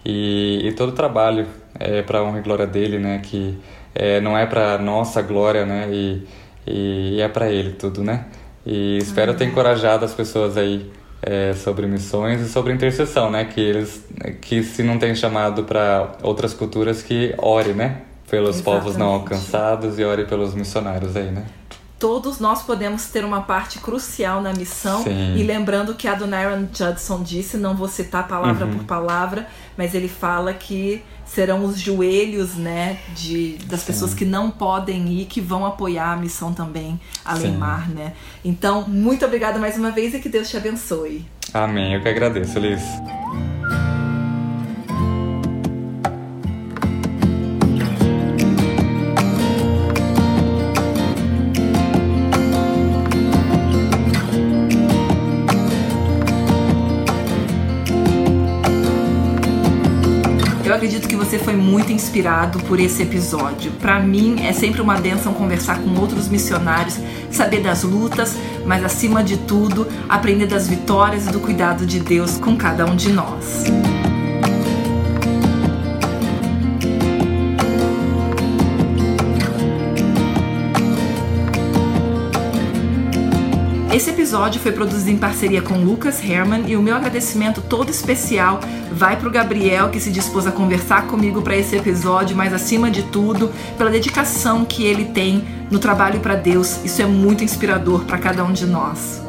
e, 0.05 0.61
e 0.67 0.71
todo 0.73 0.89
o 0.89 0.93
trabalho 0.93 1.47
é 1.79 2.01
para 2.01 2.23
honra 2.23 2.39
e 2.39 2.41
glória 2.41 2.67
dele, 2.67 2.99
né? 2.99 3.19
Que 3.23 3.57
é, 3.93 4.21
não 4.21 4.37
é 4.37 4.45
para 4.45 4.77
nossa 4.77 5.21
glória, 5.21 5.65
né? 5.65 5.89
E, 5.91 6.27
e 6.65 7.21
é 7.21 7.27
para 7.27 7.49
ele 7.49 7.73
tudo, 7.73 8.03
né? 8.03 8.25
E 8.65 8.97
espero 8.97 9.33
ter 9.33 9.45
encorajado 9.45 10.05
as 10.05 10.13
pessoas 10.13 10.57
aí 10.57 10.91
é, 11.21 11.53
sobre 11.53 11.87
missões 11.87 12.41
e 12.41 12.49
sobre 12.49 12.73
intercessão, 12.73 13.29
né? 13.29 13.45
Que 13.45 13.61
eles, 13.61 14.05
que 14.41 14.63
se 14.63 14.83
não 14.83 14.97
tem 14.97 15.13
chamado 15.15 15.63
para 15.63 16.13
outras 16.23 16.53
culturas, 16.53 17.01
que 17.01 17.33
ore, 17.37 17.73
né? 17.73 18.01
Pelos 18.29 18.57
Exatamente. 18.57 18.83
povos 18.83 18.97
não 18.97 19.07
alcançados 19.07 19.97
e 19.97 20.03
ore 20.03 20.25
pelos 20.25 20.53
missionários 20.53 21.15
aí, 21.15 21.31
né? 21.31 21.45
Todos 21.99 22.39
nós 22.39 22.63
podemos 22.63 23.07
ter 23.07 23.25
uma 23.25 23.41
parte 23.41 23.77
crucial 23.77 24.41
na 24.41 24.53
missão. 24.53 25.03
Sim. 25.03 25.35
E 25.35 25.43
lembrando 25.43 25.93
que 25.93 26.07
a 26.07 26.13
Adoniram 26.13 26.67
Judson 26.73 27.21
disse, 27.21 27.57
não 27.57 27.75
vou 27.75 27.89
citar 27.89 28.27
palavra 28.27 28.65
uhum. 28.65 28.77
por 28.77 28.83
palavra, 28.85 29.47
mas 29.77 29.93
ele 29.93 30.07
fala 30.07 30.53
que 30.53 31.03
serão 31.25 31.63
os 31.63 31.79
joelhos, 31.79 32.55
né, 32.55 32.97
de, 33.15 33.57
das 33.65 33.81
Sim. 33.81 33.87
pessoas 33.87 34.13
que 34.15 34.25
não 34.25 34.49
podem 34.49 35.09
ir, 35.09 35.25
que 35.25 35.39
vão 35.39 35.63
apoiar 35.63 36.13
a 36.13 36.15
missão 36.15 36.53
também, 36.53 36.99
além 37.23 37.51
mar, 37.51 37.87
né? 37.87 38.13
Então, 38.43 38.87
muito 38.87 39.23
obrigada 39.23 39.59
mais 39.59 39.77
uma 39.77 39.91
vez 39.91 40.15
e 40.15 40.19
que 40.19 40.27
Deus 40.27 40.49
te 40.49 40.57
abençoe. 40.57 41.23
Amém. 41.53 41.93
Eu 41.93 42.01
que 42.01 42.09
agradeço, 42.09 42.57
Liz. 42.57 42.81
Você 61.29 61.37
foi 61.37 61.55
muito 61.55 61.91
inspirado 61.91 62.57
por 62.63 62.79
esse 62.79 63.03
episódio. 63.03 63.71
Para 63.73 63.99
mim 63.99 64.41
é 64.41 64.51
sempre 64.51 64.81
uma 64.81 64.95
benção 64.95 65.31
conversar 65.31 65.79
com 65.79 65.93
outros 65.99 66.27
missionários, 66.27 66.97
saber 67.29 67.61
das 67.61 67.83
lutas, 67.83 68.35
mas 68.65 68.83
acima 68.83 69.23
de 69.23 69.37
tudo, 69.37 69.87
aprender 70.09 70.47
das 70.47 70.67
vitórias 70.67 71.27
e 71.27 71.31
do 71.31 71.39
cuidado 71.39 71.85
de 71.85 71.99
Deus 71.99 72.37
com 72.39 72.57
cada 72.57 72.83
um 72.83 72.95
de 72.95 73.11
nós. 73.13 73.65
Esse 83.99 84.11
episódio 84.11 84.61
foi 84.61 84.71
produzido 84.71 85.09
em 85.09 85.17
parceria 85.17 85.61
com 85.61 85.83
Lucas 85.83 86.23
Herman 86.23 86.63
e 86.69 86.77
o 86.77 86.81
meu 86.81 86.95
agradecimento 86.95 87.61
todo 87.61 87.89
especial 87.89 88.61
vai 88.93 89.17
para 89.17 89.27
o 89.27 89.31
Gabriel 89.31 89.89
que 89.89 89.99
se 89.99 90.09
dispôs 90.09 90.47
a 90.47 90.53
conversar 90.53 91.05
comigo 91.07 91.41
para 91.41 91.57
esse 91.57 91.75
episódio, 91.75 92.33
mas 92.33 92.53
acima 92.53 92.89
de 92.89 93.03
tudo, 93.03 93.51
pela 93.77 93.89
dedicação 93.89 94.63
que 94.63 94.85
ele 94.85 95.03
tem 95.03 95.43
no 95.69 95.79
trabalho 95.79 96.21
para 96.21 96.35
Deus. 96.35 96.79
Isso 96.85 97.01
é 97.01 97.05
muito 97.05 97.43
inspirador 97.43 98.05
para 98.05 98.17
cada 98.17 98.41
um 98.41 98.53
de 98.53 98.65
nós. 98.65 99.28